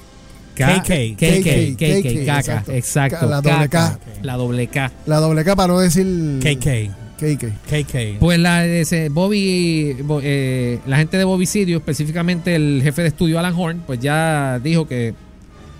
K- 0.55 0.83
KK. 0.83 1.17
KK, 1.17 1.77
KK, 1.77 1.77
KK, 1.77 2.07
exacto. 2.39 2.73
exacto. 2.73 3.27
La 3.29 3.41
doble 3.43 3.69
K. 3.69 3.99
La 4.23 4.37
doble 4.37 4.67
K. 4.69 4.91
la 5.05 5.17
doble 5.19 5.45
K 5.45 5.55
para 5.55 5.69
no 5.75 5.79
decir... 5.81 6.07
KK. 6.41 7.06
KK. 7.19 7.45
KK. 7.69 8.19
Pues 8.21 8.39
la 8.39 8.65
ese 8.67 9.09
Bobby, 9.09 9.95
Bo- 10.03 10.21
eh, 10.23 10.79
la 10.87 10.97
gente 10.99 11.17
de 11.17 11.25
Bobby 11.25 11.47
Sidio, 11.47 11.79
específicamente 11.79 12.55
el 12.55 12.81
jefe 12.83 13.03
de 13.03 13.09
estudio 13.09 13.39
Alan 13.39 13.55
Horn, 13.57 13.83
pues 13.87 14.01
ya 14.01 14.59
dijo 14.63 14.87
que 14.87 15.15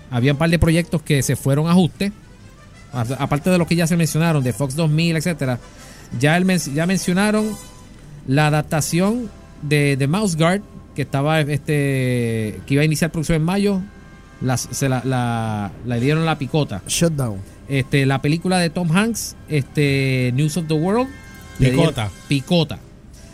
había 0.09 0.31
un 0.31 0.37
par 0.37 0.49
de 0.49 0.57
proyectos 0.59 1.01
que 1.01 1.21
se 1.21 1.35
fueron 1.35 1.67
a 1.67 1.71
ajuste, 1.71 2.11
aparte 3.19 3.49
de 3.49 3.57
los 3.57 3.67
que 3.67 3.75
ya 3.75 3.85
se 3.87 3.97
mencionaron, 3.97 4.43
de 4.43 4.53
Fox 4.53 4.75
2000, 4.75 5.15
etcétera. 5.17 5.59
Ya, 6.19 6.37
el 6.37 6.45
men- 6.45 6.59
ya 6.73 6.85
mencionaron 6.87 7.45
la 8.27 8.47
adaptación 8.47 9.29
de, 9.61 9.95
de 9.97 10.07
Mouse 10.07 10.35
Guard, 10.35 10.61
que 10.95 11.01
estaba 11.03 11.41
este 11.41 12.59
que 12.65 12.73
iba 12.73 12.81
a 12.81 12.85
iniciar 12.85 13.11
producción 13.11 13.35
en 13.35 13.43
mayo, 13.43 13.81
las- 14.41 14.67
se 14.71 14.89
la, 14.89 15.01
la, 15.05 15.71
la 15.85 15.95
dieron 15.99 16.25
la 16.25 16.37
picota. 16.39 16.81
Shutdown. 16.87 17.37
Este, 17.69 18.05
la 18.05 18.21
película 18.21 18.57
de 18.59 18.69
Tom 18.69 18.89
Hanks, 18.95 19.35
este, 19.49 20.31
News 20.33 20.55
of 20.57 20.67
the 20.67 20.73
World. 20.73 21.09
Picota. 21.59 22.09
Picota. 22.27 22.79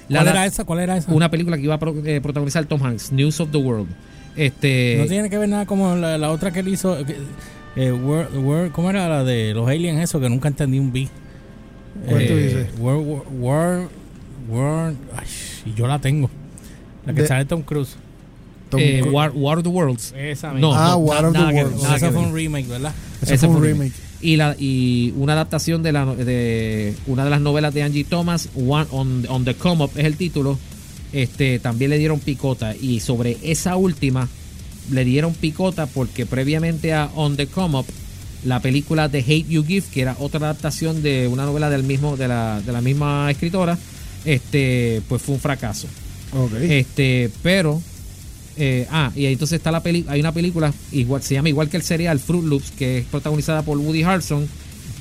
La 0.09 0.19
¿Cuál 0.19 0.27
era 0.35 0.45
esa? 0.45 0.63
¿Cuál 0.65 0.79
era 0.79 0.97
esa? 0.97 1.11
Una 1.13 1.29
película 1.31 1.57
que 1.57 1.63
iba 1.63 1.75
a 1.75 1.79
pro- 1.79 1.95
eh, 2.05 2.19
protagonizar 2.21 2.65
Tom 2.65 2.81
Hanks, 2.83 3.11
News 3.11 3.39
of 3.39 3.51
the 3.51 3.57
World. 3.57 3.87
Este, 4.35 4.97
No 4.99 5.05
tiene 5.07 5.29
que 5.29 5.37
ver 5.37 5.47
nada 5.49 5.65
como 5.65 5.95
la, 5.95 6.17
la 6.17 6.31
otra 6.31 6.51
que 6.51 6.59
él 6.59 6.67
hizo. 6.67 6.97
eh, 6.99 7.05
eh, 7.75 7.91
World- 7.91 8.35
World- 8.37 8.71
¿Cómo 8.71 8.89
era 8.89 9.07
la 9.07 9.23
de 9.23 9.53
los 9.53 9.67
aliens? 9.69 10.01
Eso 10.01 10.19
que 10.19 10.29
nunca 10.29 10.47
entendí 10.49 10.79
un 10.79 10.91
B. 10.91 11.07
¿Cuál 12.07 12.27
tú 12.27 12.33
Eh, 12.33 12.43
dices? 12.43 12.67
World, 12.79 13.07
World, 13.07 13.39
World, 13.39 13.89
World- 14.49 14.97
ay, 15.15 15.27
y 15.65 15.73
yo 15.73 15.87
la 15.87 15.99
tengo. 15.99 16.29
La 17.05 17.13
que 17.13 17.21
De- 17.21 17.27
sale 17.27 17.45
Tom 17.45 17.61
Cruise. 17.61 17.95
Tom 18.69 18.79
eh, 18.81 18.99
Cruise. 19.01 19.13
War, 19.13 19.31
War 19.35 19.57
of 19.59 19.63
the 19.63 19.69
Worlds. 19.69 20.13
Esa 20.17 20.53
No, 20.53 20.73
Ah, 20.73 20.89
no, 20.91 20.97
War 20.97 21.25
of 21.25 21.33
the 21.33 21.39
Worlds. 21.39 21.83
que 21.99 22.11
fue 22.11 22.21
un 22.21 22.33
remake, 22.35 22.67
¿verdad? 22.67 22.93
Ese 23.21 23.37
fue 23.37 23.49
un 23.49 23.57
fue 23.57 23.61
un 23.71 23.77
remake. 23.79 23.93
Y, 24.23 24.37
la, 24.37 24.55
y 24.57 25.13
una 25.17 25.33
adaptación 25.33 25.83
de, 25.83 25.91
la, 25.91 26.05
de 26.05 26.95
una 27.07 27.25
de 27.25 27.29
las 27.29 27.41
novelas 27.41 27.73
de 27.73 27.83
Angie 27.83 28.05
Thomas, 28.05 28.49
One 28.55 28.87
on, 28.91 29.25
on 29.27 29.43
the 29.43 29.53
Come 29.53 29.83
Up 29.83 29.91
es 29.97 30.05
el 30.05 30.15
título. 30.15 30.57
Este, 31.11 31.59
también 31.59 31.91
le 31.91 31.97
dieron 31.97 32.19
picota. 32.19 32.73
Y 32.75 33.01
sobre 33.01 33.37
esa 33.43 33.75
última, 33.75 34.29
le 34.91 35.05
dieron 35.05 35.33
picota 35.33 35.85
porque 35.85 36.25
previamente 36.25 36.93
a 36.93 37.09
On 37.15 37.35
the 37.35 37.47
Come 37.47 37.79
Up, 37.79 37.85
la 38.45 38.61
película 38.61 39.09
The 39.09 39.19
Hate 39.19 39.47
You 39.47 39.63
Give, 39.65 39.85
que 39.93 40.01
era 40.01 40.15
otra 40.19 40.39
adaptación 40.39 41.03
de 41.03 41.27
una 41.27 41.45
novela 41.45 41.69
del 41.69 41.83
mismo, 41.83 42.17
de, 42.17 42.27
la, 42.27 42.61
de 42.61 42.71
la 42.71 42.81
misma 42.81 43.29
escritora, 43.29 43.77
este, 44.25 45.01
pues 45.07 45.21
fue 45.21 45.35
un 45.35 45.41
fracaso. 45.41 45.87
Este, 46.61 47.29
pero. 47.41 47.81
Eh, 48.57 48.87
ah, 48.91 49.11
y 49.15 49.25
ahí 49.25 49.33
entonces 49.33 49.57
está 49.57 49.71
la 49.71 49.81
peli 49.81 50.05
hay 50.07 50.19
una 50.19 50.31
película, 50.31 50.73
igual, 50.91 51.21
se 51.23 51.33
llama 51.33 51.49
igual 51.49 51.69
que 51.69 51.77
el 51.77 51.83
serial 51.83 52.19
Fruit 52.19 52.43
Loops, 52.45 52.71
que 52.71 52.99
es 52.99 53.05
protagonizada 53.05 53.61
por 53.63 53.77
Woody 53.77 54.03
Harrelson. 54.03 54.47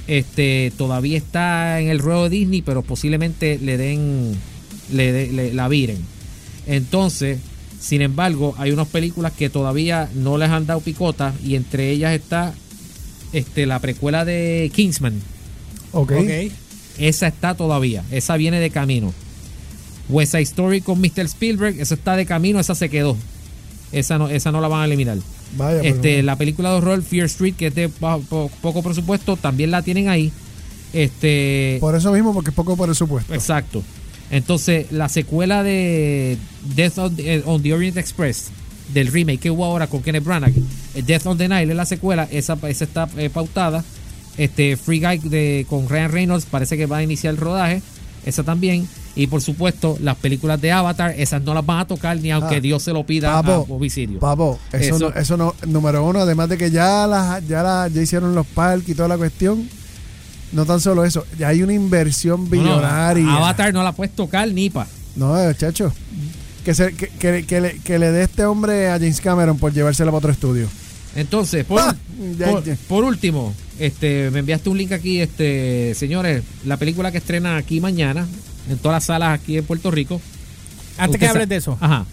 Este, 0.08 0.72
todavía 0.76 1.16
está 1.16 1.80
en 1.80 1.88
el 1.88 1.98
ruedo 2.00 2.24
de 2.24 2.30
Disney, 2.30 2.62
pero 2.62 2.82
posiblemente 2.82 3.58
le 3.62 3.76
den, 3.76 4.32
le, 4.92 5.12
de- 5.12 5.32
le- 5.32 5.54
la 5.54 5.68
viren. 5.68 5.98
Entonces, 6.66 7.38
sin 7.80 8.02
embargo, 8.02 8.54
hay 8.58 8.70
unas 8.72 8.88
películas 8.88 9.32
que 9.32 9.48
todavía 9.50 10.08
no 10.14 10.38
les 10.38 10.50
han 10.50 10.66
dado 10.66 10.80
picota, 10.80 11.34
y 11.44 11.54
entre 11.54 11.90
ellas 11.90 12.14
está 12.14 12.52
este, 13.32 13.66
la 13.66 13.78
precuela 13.78 14.24
de 14.24 14.70
Kingsman. 14.74 15.14
ok. 16.16 16.52
Esa 16.98 17.26
está 17.28 17.54
todavía, 17.54 18.04
esa 18.10 18.36
viene 18.36 18.60
de 18.60 18.70
camino. 18.70 19.12
West 20.08 20.32
Side 20.32 20.42
Story 20.42 20.80
con 20.82 21.00
Mr. 21.00 21.24
Spielberg, 21.26 21.80
esa 21.80 21.94
está 21.94 22.16
de 22.16 22.26
camino, 22.26 22.60
esa 22.60 22.74
se 22.74 22.90
quedó. 22.90 23.16
Esa 23.92 24.18
no, 24.18 24.28
esa 24.28 24.50
no 24.52 24.60
la 24.60 24.68
van 24.68 24.82
a 24.82 24.84
eliminar. 24.86 25.18
Vaya, 25.56 25.80
pero- 25.82 25.94
Este, 25.94 26.22
la 26.22 26.36
película 26.36 26.70
de 26.70 26.76
horror 26.76 27.02
Fear 27.02 27.26
Street, 27.26 27.54
que 27.56 27.66
es 27.68 27.74
de 27.74 27.88
poco 27.88 28.82
presupuesto, 28.82 29.36
también 29.36 29.70
la 29.70 29.82
tienen 29.82 30.08
ahí. 30.08 30.32
Este, 30.92 31.78
Por 31.80 31.94
eso 31.94 32.12
mismo, 32.12 32.32
porque 32.34 32.50
es 32.50 32.56
poco 32.56 32.76
presupuesto. 32.76 33.32
exacto. 33.34 33.82
Entonces, 34.30 34.90
la 34.92 35.08
secuela 35.10 35.62
de 35.62 36.38
Death 36.74 36.98
on 36.98 37.16
the, 37.16 37.34
eh, 37.34 37.42
on 37.44 37.62
the 37.62 37.74
Orient 37.74 37.96
Express, 37.98 38.50
del 38.94 39.08
remake 39.08 39.40
que 39.40 39.50
hubo 39.50 39.64
ahora 39.64 39.86
con 39.86 40.02
Kenneth 40.02 40.24
Branagh, 40.24 40.52
eh, 40.94 41.02
Death 41.02 41.26
on 41.26 41.36
the 41.38 41.48
Nile 41.48 41.70
es 41.70 41.76
la 41.76 41.84
secuela, 41.86 42.26
esa, 42.30 42.58
esa 42.68 42.84
está 42.84 43.08
eh, 43.16 43.28
pautada. 43.30 43.84
Este, 44.38 44.78
Free 44.78 45.00
Guy 45.00 45.18
de, 45.28 45.66
con 45.68 45.86
Ryan 45.88 46.10
Reynolds 46.10 46.46
parece 46.46 46.78
que 46.78 46.86
va 46.86 46.98
a 46.98 47.02
iniciar 47.02 47.34
el 47.34 47.36
rodaje, 47.40 47.82
esa 48.24 48.42
también. 48.42 48.88
Y 49.14 49.26
por 49.26 49.42
supuesto, 49.42 49.98
las 50.00 50.16
películas 50.16 50.60
de 50.60 50.72
Avatar, 50.72 51.14
esas 51.18 51.42
no 51.42 51.52
las 51.54 51.66
van 51.66 51.80
a 51.80 51.86
tocar 51.86 52.16
ni 52.18 52.30
aunque 52.30 52.56
Ah, 52.56 52.60
Dios 52.60 52.82
se 52.82 52.92
lo 52.92 53.04
pida 53.04 53.38
a 53.38 53.42
Papo, 53.42 53.66
Bobicidio. 53.66 54.18
Papo, 54.18 54.58
eso, 54.72 54.96
Eso- 54.96 55.10
No, 55.10 55.16
eso 55.20 55.36
no, 55.36 55.54
número 55.66 56.04
uno, 56.06 56.20
además 56.20 56.48
de 56.48 56.56
que 56.58 56.70
ya 56.70 57.06
las, 57.06 57.46
ya 57.46 57.62
la- 57.62 57.88
ya 57.88 58.00
hicieron 58.00 58.34
los 58.34 58.46
parques 58.46 58.88
y 58.90 58.94
toda 58.94 59.08
la 59.08 59.18
cuestión. 59.18 59.68
No 60.52 60.66
tan 60.66 60.80
solo 60.80 61.04
eso, 61.04 61.24
ya 61.38 61.48
hay 61.48 61.62
una 61.62 61.72
inversión 61.72 62.40
No, 62.40 62.44
no, 62.44 62.50
billonaria. 62.62 63.36
Avatar 63.36 63.72
no 63.72 63.82
la 63.82 63.92
puedes 63.92 64.14
tocar 64.14 64.48
ni 64.48 64.68
pa. 64.70 64.86
No, 65.16 65.52
chacho. 65.54 65.92
Que, 66.64 66.74
se, 66.74 66.94
que, 66.94 67.08
que- 67.08 67.44
que 67.46 67.60
le, 67.60 67.78
que 67.80 67.98
le 67.98 68.10
dé 68.12 68.22
este 68.24 68.44
hombre 68.44 68.88
a 68.88 68.92
James 68.98 69.20
Cameron 69.20 69.58
por 69.58 69.72
llevársela 69.72 70.10
para 70.10 70.18
otro 70.18 70.32
estudio. 70.32 70.68
Entonces, 71.16 71.64
por, 71.64 71.80
Ah, 71.80 71.96
ya, 72.38 72.50
por, 72.50 72.64
ya. 72.64 72.76
por 72.88 73.04
último, 73.04 73.54
este, 73.78 74.30
me 74.30 74.38
enviaste 74.40 74.68
un 74.70 74.78
link 74.78 74.92
aquí, 74.92 75.20
este, 75.20 75.94
señores, 75.94 76.42
la 76.64 76.76
película 76.76 77.12
que 77.12 77.18
estrena 77.18 77.56
aquí 77.56 77.80
mañana, 77.80 78.26
en 78.70 78.78
todas 78.78 78.96
las 78.96 79.04
salas 79.04 79.38
aquí 79.38 79.58
en 79.58 79.64
Puerto 79.64 79.90
Rico. 79.90 80.20
Antes 80.98 81.18
que 81.18 81.26
hables 81.26 81.48
de 81.48 81.56
eso, 81.56 81.76
Ajá. 81.80 82.06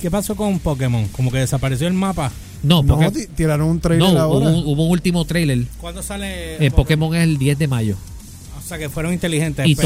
¿qué 0.00 0.10
pasó 0.10 0.36
con 0.36 0.58
Pokémon? 0.58 1.08
Como 1.08 1.30
que 1.30 1.38
desapareció 1.38 1.86
el 1.88 1.94
mapa. 1.94 2.30
No, 2.62 2.82
No, 2.82 2.98
tiraron 3.36 3.68
un 3.68 3.80
trailer 3.80 4.06
no 4.08 4.12
hubo, 4.14 4.20
ahora. 4.20 4.46
un, 4.48 4.54
hubo 4.66 4.84
un 4.86 4.90
último 4.90 5.24
trailer. 5.24 5.64
¿Cuándo 5.80 6.02
sale 6.02 6.64
Eh, 6.64 6.70
Pokémon 6.70 7.14
es 7.14 7.22
el 7.24 7.38
10 7.38 7.58
de 7.58 7.68
mayo. 7.68 7.96
O 8.66 8.68
sea, 8.68 8.78
que 8.78 8.88
fueron 8.88 9.12
inteligentes. 9.12 9.64
Y, 9.64 9.76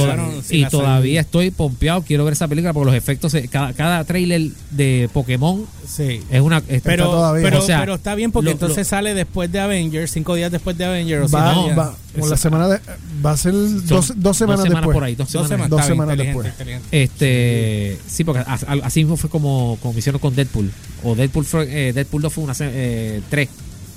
y 0.57 0.65
todavía 0.65 1.21
estoy 1.21 1.51
pompeado. 1.51 2.01
Quiero 2.01 2.25
ver 2.25 2.33
esa 2.33 2.49
película 2.49 2.73
porque 2.73 2.87
los 2.87 2.95
efectos, 2.95 3.37
cada, 3.51 3.75
cada 3.75 4.05
trailer 4.05 4.41
de 4.71 5.11
Pokémon 5.13 5.67
Sí. 5.87 6.23
es 6.31 6.41
una. 6.41 6.63
es- 6.67 6.81
Pero, 6.81 7.05
todavía. 7.11 7.43
pero, 7.45 7.59
O 7.59 7.63
sea, 7.63 7.81
pero 7.81 7.97
está 7.97 8.15
bien 8.15 8.33
porque 8.33 8.47
lo- 8.47 8.53
entonces 8.53 8.79
lo- 8.79 8.85
sale 8.85 9.13
después 9.13 9.53
de 9.53 9.61
Avengers, 9.61 10.11
cinco 10.13 10.35
días 10.35 10.51
después 10.51 10.79
de 10.79 10.87
Avengers. 10.87 11.31
o 11.31 11.37
va, 11.37 11.53
siete 11.53 11.65
días. 11.67 11.79
va, 11.79 11.97
como 12.15 12.27
la 12.29 12.37
semana 12.39 12.69
de, 12.69 12.81
va 13.23 13.33
a 13.33 13.37
ser 13.37 13.53
dos, 13.53 14.15
dos 14.17 14.37
semanas 14.39 14.65
después. 14.65 14.95
por 14.95 15.05
ahí. 15.05 15.15
Dos 15.15 15.31
Dos 15.31 15.47
semanas. 15.47 15.69
Dos 15.69 15.85
semanas 15.85 16.17
después. 16.17 16.47
inteligente. 16.49 17.03
Este, 17.03 17.99
sí, 18.09 18.25
porque 18.25 18.43
así 18.83 19.01
mismo 19.01 19.19
fue 19.19 19.29
como, 19.29 19.77
como 19.83 19.99
hicieron 19.99 20.21
con 20.23 20.35
Deadpool. 20.35 20.71
O 21.05 21.15
Deadpool, 21.15 21.45
fue, 21.45 21.89
eh, 21.89 21.93
Deadpool 21.93 22.23
2 22.23 22.33
fue 22.33 22.45
una 22.45 22.55
eh, 22.61 23.21
3 23.29 23.49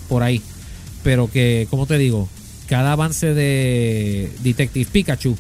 por 0.10 0.24
ahí. 0.24 0.42
Pero 1.04 1.32
que, 1.32 1.68
como 1.70 1.86
te 1.86 1.98
digo, 1.98 2.28
cada 2.68 2.94
avance 2.94 3.34
de 3.34 4.30
Detective 4.44 4.88
Pikachu, 4.92 5.38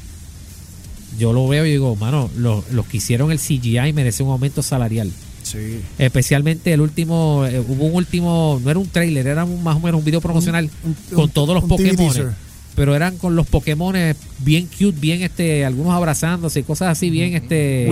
yo 1.19 1.31
lo 1.33 1.47
veo 1.47 1.65
y 1.65 1.71
digo, 1.71 1.95
mano, 1.95 2.29
los, 2.37 2.69
los 2.71 2.85
que 2.87 2.97
hicieron 2.97 3.31
el 3.31 3.39
CGI 3.39 3.93
merecen 3.93 4.25
un 4.25 4.33
aumento 4.33 4.63
salarial. 4.63 5.11
Sí. 5.43 5.79
Especialmente 5.99 6.73
el 6.73 6.81
último, 6.81 7.45
eh, 7.45 7.59
hubo 7.59 7.85
un 7.85 7.95
último, 7.95 8.59
no 8.63 8.69
era 8.71 8.79
un 8.79 8.87
trailer, 8.87 9.27
era 9.27 9.43
un- 9.43 9.61
más 9.63 9.75
o 9.75 9.79
menos 9.79 9.99
un 9.99 10.05
video 10.05 10.21
promocional 10.21 10.69
Un- 10.83 10.95
con 11.15 11.29
todos 11.29 11.53
los 11.53 11.65
Pokémon. 11.65 12.33
Pero 12.75 12.95
eran 12.95 13.17
con 13.17 13.35
los 13.35 13.45
Pokémon 13.45 13.93
bien 14.39 14.65
cute, 14.67 14.99
bien 14.99 15.21
este, 15.21 15.63
algunos 15.63 15.93
abrazándose 15.93 16.61
y 16.61 16.63
cosas 16.63 16.87
así, 16.97 17.11
bien 17.11 17.35
este. 17.35 17.85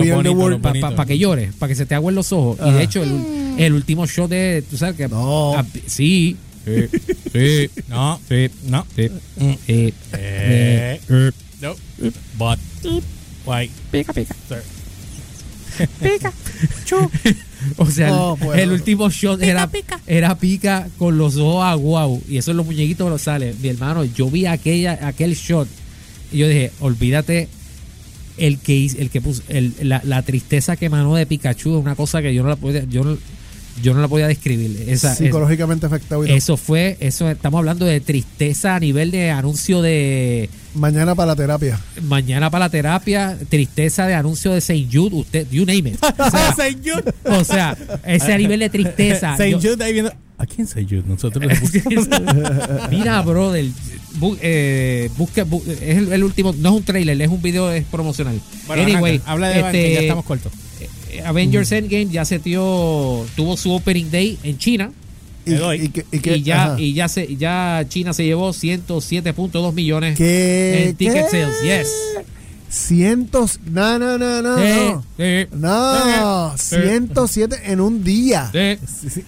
Para 0.96 1.06
que 1.06 1.18
llores, 1.18 1.54
para 1.54 1.68
que 1.68 1.76
se 1.76 1.86
te 1.86 1.94
agüen 1.94 2.16
los 2.16 2.32
ojos. 2.32 2.58
Y 2.66 2.70
de 2.72 2.82
hecho, 2.82 3.00
el, 3.04 3.12
el 3.58 3.72
último 3.74 4.08
show 4.08 4.26
de. 4.26 4.64
Tú 4.68 4.76
sabes 4.76 4.96
que. 4.96 5.06
No. 5.06 5.54
ah, 5.56 5.64
sí. 5.86 6.36
Sí. 6.64 6.88
Sí. 7.32 7.70
No, 7.88 8.20
Sí. 8.28 8.48
no. 8.66 8.86
Sí. 8.94 9.08
Mm. 9.36 9.50
eh, 9.68 9.92
Eh. 10.12 11.00
eh, 11.08 11.30
No. 11.60 11.74
But. 12.38 12.58
Why? 13.46 13.70
Pica, 13.90 14.12
pica. 14.12 14.34
Sir. 14.48 14.62
Pica. 16.00 16.32
Chu. 16.84 17.10
O 17.76 17.86
sea, 17.90 18.08
el- 18.08 18.14
No, 18.14 18.36
pues. 18.40 18.58
el, 18.60 18.72
último 18.72 19.08
shot 19.10 19.40
era, 19.42 19.68
era 20.06 20.36
pica 20.38 20.88
con 20.98 21.16
los 21.18 21.36
ojos 21.36 21.64
aguau. 21.64 22.22
Y 22.28 22.36
eso 22.36 22.50
en 22.50 22.58
los 22.58 22.66
muñequitos 22.66 23.08
lo 23.08 23.18
sale. 23.18 23.54
Mi 23.60 23.68
hermano, 23.68 24.04
yo 24.04 24.28
vi 24.30 24.46
aquella, 24.46 24.98
aquel 25.06 25.34
shot. 25.34 25.68
Y 26.32 26.38
yo 26.38 26.48
dije, 26.48 26.70
olvídate 26.80 27.48
el 28.38 28.58
que 28.58 28.74
hizo- 28.74 28.98
el 28.98 29.10
que 29.10 29.20
puso, 29.20 29.42
el- 29.48 29.74
la, 29.82 30.00
la 30.04 30.22
tristeza 30.22 30.76
que 30.76 30.86
emanó 30.86 31.14
de 31.14 31.26
Pikachu 31.26 31.76
es 31.76 31.82
una 31.82 31.94
cosa 31.94 32.22
que 32.22 32.34
yo 32.34 32.42
no 32.42 32.48
la 32.48 32.56
podía, 32.56 32.84
yo 32.84 33.04
no, 33.04 33.18
yo 33.80 33.94
no 33.94 34.00
la 34.00 34.08
podía 34.08 34.26
describir. 34.28 34.84
Esa, 34.88 35.12
es- 35.12 35.18
Psicológicamente 35.18 35.86
afectado 35.86 36.26
y 36.26 36.30
eso 36.32 36.56
fue, 36.56 36.96
eso 37.00 37.30
estamos 37.30 37.58
hablando 37.58 37.86
de 37.86 38.00
tristeza 38.00 38.74
a 38.74 38.80
nivel 38.80 39.10
de 39.10 39.30
anuncio 39.30 39.80
de 39.82 40.50
Mañana 40.74 41.14
para 41.14 41.28
la 41.28 41.36
terapia. 41.36 41.78
mañana 42.02 42.50
para 42.50 42.66
la 42.66 42.70
terapia, 42.70 43.38
tristeza 43.48 44.06
de 44.06 44.14
anuncio 44.14 44.52
de 44.52 44.60
Saint 44.60 44.92
Jude, 44.92 45.16
usted, 45.16 45.46
you 45.50 45.64
name 45.64 45.90
it. 45.90 45.98
O 46.02 46.30
sea, 46.30 46.52
Saint 46.56 46.78
Jude. 46.86 47.12
o 47.24 47.44
sea, 47.44 47.76
ese 48.04 48.36
nivel 48.38 48.60
de 48.60 48.70
tristeza. 48.70 49.36
Saint 49.36 49.60
Yo- 49.60 49.72
Jude 49.72 49.84
ahí 49.84 49.92
viendo. 49.92 50.12
¿A 50.38 50.46
quién 50.46 50.66
Saint 50.66 50.88
Jude? 50.90 51.04
Nosotros. 51.06 51.44
Mira, 52.90 53.22
brother, 53.22 53.64
bu- 54.18 54.36
eh, 54.40 55.08
busque- 55.16 55.44
bu- 55.44 55.62
es 55.66 55.98
el, 55.98 56.12
el 56.12 56.24
último, 56.24 56.52
no 56.58 56.70
es 56.70 56.74
un 56.76 56.82
trailer, 56.82 57.20
es 57.20 57.28
un 57.28 57.40
video 57.40 57.70
es 57.70 57.84
promocional. 57.84 58.40
Bueno, 58.66 58.82
anyway, 58.82 59.14
arranca. 59.16 59.30
habla 59.32 59.48
de 59.48 59.60
este, 59.60 59.72
que 59.72 59.94
ya 59.94 60.00
estamos 60.00 60.24
cortos. 60.24 60.52
Eh, 61.12 61.22
Avengers 61.24 61.70
Endgame 61.72 62.06
ya 62.10 62.24
se 62.24 62.38
dio, 62.38 63.24
tuvo 63.36 63.56
su 63.56 63.72
opening 63.72 64.10
day 64.10 64.38
en 64.42 64.58
China 64.58 64.90
Y, 65.44 65.50
Te 65.50 65.56
doy. 65.56 65.80
y 65.82 65.88
que- 65.88 66.04
y 66.12 66.18
que- 66.20 66.36
y 66.36 66.42
ya 66.42 66.64
ajá. 66.64 66.80
y 66.80 66.92
ya 66.94 67.08
se 67.08 67.36
ya 67.36 67.84
China 67.88 68.12
se 68.12 68.24
llevó 68.24 68.52
107.2 68.52 69.72
millones 69.74 70.16
¿Qué? 70.16 70.84
en 70.88 70.96
ticket 70.96 71.24
¿Qué? 71.26 71.30
sales. 71.30 71.56
Yes. 71.64 71.88
Cientos. 72.72 73.60
No, 73.70 73.98
no, 73.98 74.16
no, 74.16 74.40
no. 74.40 74.56
no. 74.56 75.02
Sí, 75.18 75.22
sí, 75.42 75.46
No, 75.52 76.54
Sí. 76.56 76.76
107 76.82 77.56
en 77.66 77.80
un 77.82 78.02
día. 78.02 78.50
sí. 78.50 78.78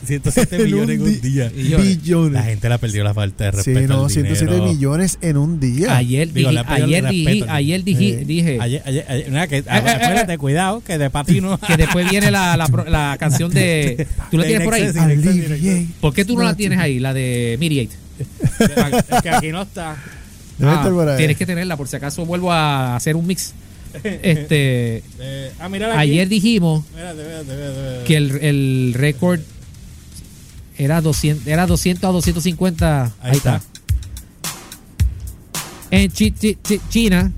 107 0.07 0.57
En 0.57 0.65
millones 0.65 0.97
en 0.97 1.03
un 1.03 1.09
di- 1.21 1.29
día. 1.31 1.53
Millones. 1.55 1.87
Billones. 1.99 2.33
La 2.33 2.43
gente 2.45 2.69
la 2.71 2.79
perdió 2.79 3.05
la 3.05 3.13
falta 3.13 3.45
de 3.45 3.51
Sí, 3.63 3.75
respeto. 3.75 3.93
no, 3.97 4.05
al 4.05 4.11
107 4.11 4.55
dinero. 4.55 4.73
millones 4.73 5.19
en 5.21 5.37
un 5.37 5.61
día. 5.61 5.95
Ayer 5.95 6.33
Digo, 6.33 6.49
dije, 6.51 6.65
ayer 6.69 7.07
dije, 7.11 7.45
ayer 7.51 7.85
dije, 7.85 8.19
Sí. 8.21 8.25
dije 8.25 8.59
Ayer, 8.63 8.83
ayer, 8.87 9.05
ayer- 9.11 9.31
nada, 9.31 9.47
que, 9.47 9.59
eh, 9.59 9.65
eh. 9.67 9.77
espérate, 9.77 10.39
cuidado, 10.39 10.83
que 10.83 10.97
de 10.97 11.11
patino. 11.11 11.59
que 11.59 11.77
después 11.77 12.09
viene 12.11 12.31
la, 12.31 12.57
la, 12.57 12.67
pro- 12.67 12.87
la 12.89 13.17
canción 13.21 13.51
de 13.53 14.07
¿Tú 14.31 14.39
la 14.39 14.45
tienes 14.47 14.65
por 14.65 14.73
ahí? 14.73 15.89
¿Por 16.01 16.15
qué 16.15 16.25
tú 16.25 16.35
no 16.37 16.45
la 16.45 16.55
tienes 16.55 16.79
ahí, 16.79 16.99
la 16.99 17.13
de 17.13 17.59
Mediate? 17.61 17.95
Es 18.59 19.23
que 19.23 19.29
aquí 19.29 19.49
no 19.49 19.63
está. 19.63 19.97
Ah, 20.63 20.75
estar 20.77 20.93
por 20.93 21.09
ahí. 21.09 21.17
tienes 21.17 21.37
que 21.37 21.47
tenerla 21.47 21.77
por 21.77 21.89
si 21.89 21.97
acaso 21.97 22.25
vuelvo 22.25 22.53
a 22.53 22.97
hacer 22.97 23.17
un 23.17 23.27
mix. 23.27 23.53
Este, 24.03 25.03
Eh, 25.21 25.53
ah, 25.61 25.69
ayer 25.99 26.29
dijimos 26.29 26.85
que 28.07 28.17
el, 28.17 28.31
el 28.43 28.93
récord 28.95 29.41
era 30.77 31.01
200, 31.01 31.47
era 31.47 31.67
200 31.67 32.05
a 32.09 32.13
250. 32.13 33.13
Ahí, 33.23 33.37
está. 33.37 33.61
En 35.91 36.11
Chi- 36.11 36.33
Chi- 36.33 36.59
Chi- 36.63 36.81
China, 36.89 37.31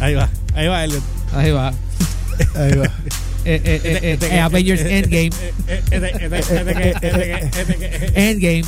Ahí 0.00 0.14
va, 0.14 0.28
ahí 0.54 0.68
va, 0.68 0.84
Elliot. 0.84 1.02
ahí 1.32 1.50
va. 1.50 1.72
Ahí 2.54 2.72
va. 2.76 2.84
Avengers 4.42 4.80
Endgame. 4.82 5.30
Endgame. 8.14 8.64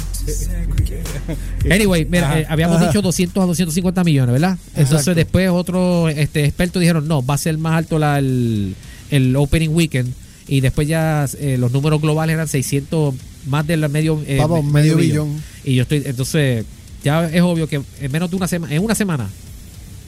Anyway, 1.71 2.05
mira, 2.07 2.29
Ajá. 2.31 2.41
eh, 2.41 2.47
habíamos 2.49 2.77
Ajá. 2.79 2.87
dicho 2.89 3.03
200 3.03 3.43
a 3.43 3.47
250 3.47 4.05
millones, 4.05 4.33
¿verdad? 4.33 4.59
Entonces 4.69 4.93
Exacto. 4.93 5.15
después 5.15 5.49
otros 5.51 6.13
este, 6.17 6.45
expertos 6.45 6.81
dijeron, 6.81 7.07
no, 7.07 7.25
va 7.25 7.35
a 7.35 7.39
ser 7.39 7.57
más 7.59 7.75
alto 7.75 7.99
la, 7.99 8.19
el, 8.19 8.75
el 9.11 9.37
opening 9.37 9.69
weekend. 9.71 10.13
Y 10.49 10.61
después 10.61 10.89
ya 10.89 11.27
eh, 11.39 11.57
los 11.59 11.71
números 11.71 12.01
globales 12.01 12.35
eran 12.35 12.49
600, 12.49 13.15
más 13.47 13.67
del 13.67 13.89
medio, 13.89 14.21
eh, 14.27 14.37
Vamos, 14.39 14.65
me- 14.65 14.73
medio 14.81 14.97
billón. 14.97 15.41
Y 15.65 15.77
yo 15.77 15.83
estoy, 15.83 16.03
entonces, 16.05 16.65
ya 17.05 17.27
es 17.29 17.41
obvio 17.43 17.69
que 17.69 17.81
en 18.01 18.13
menos 18.13 18.31
de 18.31 18.37
una 18.37 18.49
semana, 18.49 18.75
en 18.75 18.83
una 18.83 18.95
semana, 18.97 19.29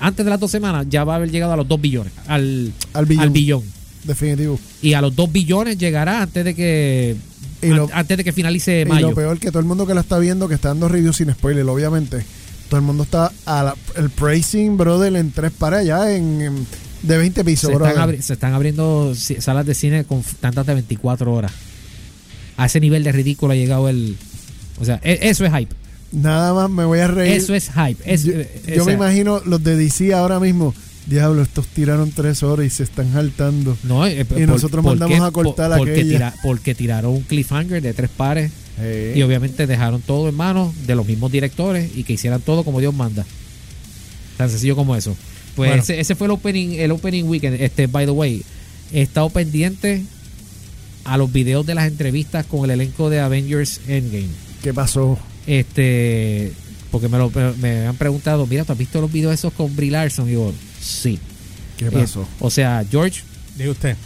antes 0.01 0.25
de 0.25 0.31
las 0.31 0.41
dos 0.41 0.51
semanas, 0.51 0.87
ya 0.91 1.05
va 1.05 1.13
a 1.13 1.17
haber 1.17 1.31
llegado 1.31 1.53
a 1.53 1.57
los 1.57 1.69
2 1.69 1.81
billones, 1.81 2.13
al, 2.27 2.73
Al 2.93 3.07
billón. 3.07 3.23
al 3.23 3.31
billón. 3.31 3.63
Definitivo. 4.05 4.59
Y 4.83 4.95
a 4.95 5.01
los 5.01 5.15
2 5.15 5.31
billones 5.33 5.79
llegará 5.79 6.23
antes 6.23 6.45
de 6.45 6.55
que 6.55 7.17
Y 7.63 7.69
lo- 7.69 7.89
antes 7.93 8.17
de 8.17 8.25
que 8.25 8.33
finalice 8.33 8.81
Y 8.83 8.85
mayo. 8.85 9.11
lo 9.11 9.15
peor 9.15 9.39
que 9.39 9.49
todo 9.51 9.61
el 9.61 9.67
mundo 9.67 9.87
que 9.87 9.95
la 9.95 10.01
está 10.01 10.19
viendo, 10.19 10.49
que 10.49 10.55
está 10.55 10.69
dando 10.69 10.89
reviews 10.89 11.17
sin 11.19 11.31
spoiler, 11.33 11.65
obviamente, 11.69 12.25
todo 12.69 12.81
el 12.81 12.87
mundo 12.87 13.05
está 13.05 13.31
a 13.47 13.63
la- 13.63 13.77
el 13.97 14.11
pricing, 14.11 14.77
brother, 14.77 15.15
en 15.15 15.31
tres 15.31 15.53
para 15.57 15.79
allá, 15.79 16.13
en, 16.15 16.41
en- 16.43 16.67
de 17.03 17.17
20 17.19 17.45
pisos, 17.45 17.69
se, 17.71 17.75
están 17.77 17.95
brother. 17.95 18.23
se 18.23 18.33
están 18.33 18.55
abriendo 18.55 19.13
salas 19.15 19.67
de 19.67 19.75
cine 19.75 20.05
con 20.05 20.23
tantas 20.41 20.67
de 20.67 20.75
24 20.75 21.33
horas. 21.33 21.53
A 22.57 22.67
ese 22.67 22.81
nivel 22.81 23.03
de 23.05 23.13
ridículo 23.13 23.53
ha 23.53 23.57
llegado 23.57 23.89
el. 23.89 24.17
O 24.81 24.85
sea, 24.85 25.01
e- 25.03 25.19
eso 25.23 25.45
es 25.45 25.53
hype. 25.53 25.75
Nada 26.13 26.53
más 26.55 26.69
me 26.71 26.85
voy 26.85 26.99
a 27.01 27.09
reír. 27.09 27.33
Eso 27.35 27.55
es 27.55 27.71
hype. 27.71 28.03
Es- 28.13 28.25
yo 28.25 28.33
eh, 28.35 28.75
yo 28.77 28.83
o 28.83 28.87
me 28.87 28.93
imagino 28.93 29.41
los 29.47 29.63
de 29.65 29.77
DC 29.77 30.13
ahora 30.15 30.39
mismo. 30.41 30.75
Diablo, 31.07 31.43
estos 31.43 31.67
tiraron 31.67 32.11
tres 32.13 32.43
horas 32.43 32.67
y 32.67 32.71
se 32.71 32.85
están 32.85 33.13
saltando. 33.13 33.77
No, 33.83 34.07
eh, 34.07 34.25
y 34.37 34.41
nosotros 34.43 34.85
mandamos 34.85 35.19
qué? 35.19 35.25
a 35.25 35.31
cortar 35.31 35.71
Por- 35.71 35.79
porque, 35.79 35.93
aquella. 35.93 36.11
tira- 36.31 36.35
porque 36.43 36.75
tiraron 36.75 37.13
un 37.13 37.23
cliffhanger 37.23 37.83
de 37.83 37.93
tres 37.93 38.11
pares 38.17 38.53
y 39.15 39.21
obviamente 39.23 39.67
dejaron 39.67 40.01
todo 40.01 40.29
en 40.29 40.35
manos 40.35 40.73
de 40.87 40.95
los 40.95 41.07
mismos 41.07 41.31
directores 41.31 41.91
y 41.95 42.05
que 42.05 42.15
hicieran 42.15 42.41
todo 42.41 42.65
como 42.65 42.81
Dios 42.81 42.95
manda. 42.95 43.25
Tan 44.39 44.49
sencillo 44.49 44.75
como 44.77 44.97
eso. 44.97 45.15
Pues 45.57 45.69
Bueno. 45.71 45.83
ese, 45.83 46.01
ese 46.01 46.15
fue 46.15 46.27
el 46.27 46.31
opening, 46.31 46.79
el 46.79 46.91
opening 46.93 47.25
weekend. 47.25 47.61
Este, 47.61 47.87
by 47.87 48.07
the 48.07 48.13
way, 48.13 48.43
he 48.93 49.03
estado 49.03 49.29
pendiente 49.29 50.03
a 51.05 51.19
los 51.19 51.31
videos 51.33 51.67
de 51.67 51.75
las 51.75 51.87
entrevistas 51.89 52.47
con 52.47 52.65
el 52.65 52.71
elenco 52.71 53.11
de 53.11 53.21
Avengers 53.21 53.81
Endgame. 53.89 54.29
¿Qué 54.63 54.73
pasó? 54.73 55.19
Este, 55.47 56.53
porque 56.91 57.09
me, 57.09 57.19
lo, 57.19 57.31
me- 57.31 57.53
me 57.61 57.87
han 57.87 57.97
preguntado, 57.97 58.47
mira, 58.47 58.65
¿tú 58.65 58.73
has 58.73 58.79
visto 58.79 59.01
los 59.01 59.13
videos 59.13 59.35
esos 59.35 59.53
con 59.53 59.75
Brie 59.77 59.91
Larson? 59.91 60.27
Y 60.27 60.31
digo, 60.31 60.53
sí. 60.83 61.19
¿Qué 61.79 61.87
Eh, 61.87 61.91
pasó? 61.91 62.27
o 62.41 62.51
sea, 62.51 62.85
George, 62.91 63.23
Diga 63.57 63.71
usted. 63.71 63.97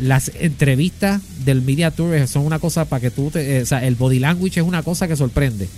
las 0.00 0.30
entrevistas 0.40 1.20
del 1.44 1.60
Media 1.62 1.90
Tour 1.90 2.26
son 2.28 2.46
una 2.46 2.58
cosa 2.58 2.84
para 2.86 3.00
que 3.00 3.10
tú 3.10 3.30
te, 3.30 3.58
eh, 3.58 3.62
o 3.62 3.66
sea, 3.66 3.84
el 3.86 3.94
body 3.96 4.18
language 4.18 4.60
es 4.60 4.66
una 4.66 4.82
cosa 4.82 5.06
que 5.08 5.16
sorprende. 5.16 5.68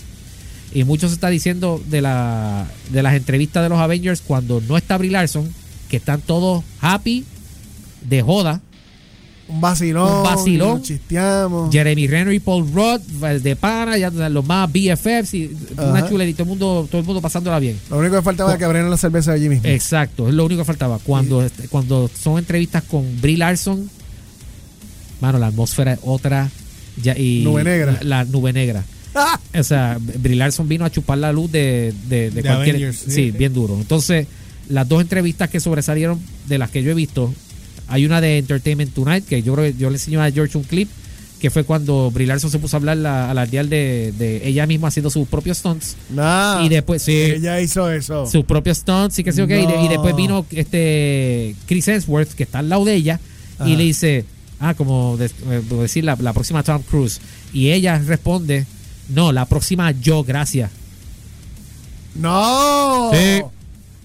Y 0.75 0.85
mucho 0.85 1.09
se 1.09 1.15
está 1.15 1.29
diciendo 1.29 1.83
de 1.91 2.01
la 2.01 2.67
de 2.91 3.03
las 3.03 3.15
entrevistas 3.15 3.63
de 3.63 3.69
los 3.69 3.79
Avengers 3.79 4.23
cuando 4.23 4.61
no 4.63 4.77
está 4.79 4.97
Brie 4.97 5.11
Larson, 5.11 5.47
que 5.91 5.97
están 5.99 6.21
todos 6.23 6.65
happy 6.81 7.25
de 8.09 8.23
joda. 8.23 8.61
Un 9.53 9.61
vacilón. 9.61 10.19
Un 10.19 10.23
vacilón. 10.23 10.79
nos 10.79 10.83
Chisteamos. 10.83 11.73
Jeremy 11.73 12.07
Renner 12.07 12.35
y 12.35 12.41
Paul 12.41 12.67
Rudd 12.73 13.01
de 13.41 13.57
pana, 13.57 13.99
ya 13.99 14.11
los 14.11 14.45
más 14.47 14.71
BFFs 14.73 15.35
y 15.35 15.57
una 15.77 16.09
chulería, 16.09 16.35
todo 16.35 16.45
el 16.45 16.49
mundo 16.49 16.89
todo 16.91 17.01
el 17.01 17.07
mundo 17.07 17.21
pasándola 17.21 17.59
bien. 17.59 17.79
Lo 17.91 17.99
único 17.99 18.17
que 18.17 18.23
faltaba 18.23 18.51
era 18.51 18.59
que 18.59 18.65
abrieran 18.65 18.91
la 18.91 18.97
cerveza 18.97 19.33
allí 19.33 19.49
mismo. 19.49 19.69
Exacto, 19.69 20.29
es 20.29 20.35
lo 20.35 20.45
único 20.45 20.63
que 20.63 20.65
faltaba. 20.67 20.99
Cuando, 20.99 21.43
este, 21.43 21.69
cuando 21.69 22.09
son 22.09 22.39
entrevistas 22.39 22.83
con 22.85 23.21
Brie 23.21 23.37
Larson, 23.37 23.89
mano, 25.21 25.39
la 25.39 25.49
atmósfera 25.49 25.95
es 25.95 26.01
otra. 26.03 26.51
Ya, 27.03 27.17
y 27.17 27.43
Nube 27.45 27.65
negra. 27.65 27.99
La, 28.03 28.19
la 28.19 28.25
nube 28.25 28.53
negra. 28.53 28.85
¡Ah! 29.15 29.39
O 29.59 29.63
sea, 29.63 29.99
Brie 30.01 30.37
Larson 30.37 30.67
vino 30.67 30.87
a 30.87 30.91
chupar 30.91 31.19
la 31.19 31.31
luz 31.31 31.53
de, 31.53 31.93
de, 32.09 32.31
de 32.31 32.31
De 32.31 32.43
cualquier. 32.43 32.77
Avengers, 32.77 32.99
sí, 33.05 33.11
sí. 33.11 33.31
bien 33.31 33.53
duro. 33.53 33.77
Entonces, 33.77 34.27
las 34.71 34.89
dos 34.89 35.03
entrevistas 35.03 35.51
que 35.51 35.61
sobresalieron 35.61 36.19
de 36.49 36.57
las 36.57 36.71
que 36.71 36.83
yo 36.83 36.91
he 36.91 36.95
visto, 36.95 37.33
hay 37.93 38.05
una 38.07 38.21
de 38.21 38.39
Entertainment 38.39 38.93
Tonight, 38.95 39.25
que 39.27 39.43
yo 39.43 39.55
creo 39.55 39.71
que 39.73 39.79
yo 39.79 39.91
le 39.91 39.97
enseñé 39.97 40.17
a 40.19 40.31
George 40.31 40.57
un 40.59 40.65
clip, 40.65 40.89
que 41.41 41.51
fue 41.51 41.65
cuando 41.65 42.11
Brie 42.11 42.27
Larson 42.27 42.51
se 42.51 42.59
puso 42.61 42.77
a 42.77 42.79
hablar 42.79 42.97
la- 42.97 43.31
a 43.31 43.35
la 43.35 43.47
dial 43.47 43.69
de, 43.69 44.13
de 44.17 44.47
ella 44.49 44.65
misma 44.67 44.89
haciendo 44.89 45.11
sus 45.11 45.27
propios 45.27 45.59
stunts. 45.59 45.97
Nah. 46.11 46.63
Y 46.65 46.69
después, 46.69 47.03
sí. 47.03 47.13
Ella 47.13 47.61
hizo 47.61 47.91
eso. 47.91 48.27
Sus 48.27 48.45
propios 48.45 48.79
stunts 48.79 49.19
y 49.19 49.25
que 49.25 49.33
sé 49.33 49.39
yo 49.39 49.47
qué. 49.49 49.61
Y, 49.85 49.89
después 49.89 50.15
vino 50.17 50.47
este 50.51 51.55
Chris 51.67 51.89
Hemsworth, 51.89 52.33
que 52.35 52.45
está 52.45 52.61
al 52.61 52.69
lado 52.69 52.85
de 52.85 52.95
ella, 52.95 53.19
y 53.67 53.75
le 53.77 53.83
dice, 53.85 54.25
ah, 54.61 54.75
como 54.75 55.17
de- 55.17 55.27
eh, 55.27 55.63
como 55.69 55.83
decir 55.83 56.05
la, 56.05 56.17
la 56.21 56.33
próxima 56.33 56.63
Tom 56.63 56.81
Cruise. 56.83 57.21
Y 57.53 57.71
ella 57.73 57.99
responde, 57.99 58.65
no, 59.09 59.33
la 59.33 59.45
próxima 59.47 59.91
yo, 59.91 60.23
gracias. 60.25 60.71
No. 62.15 63.11
Sí. 63.13 63.43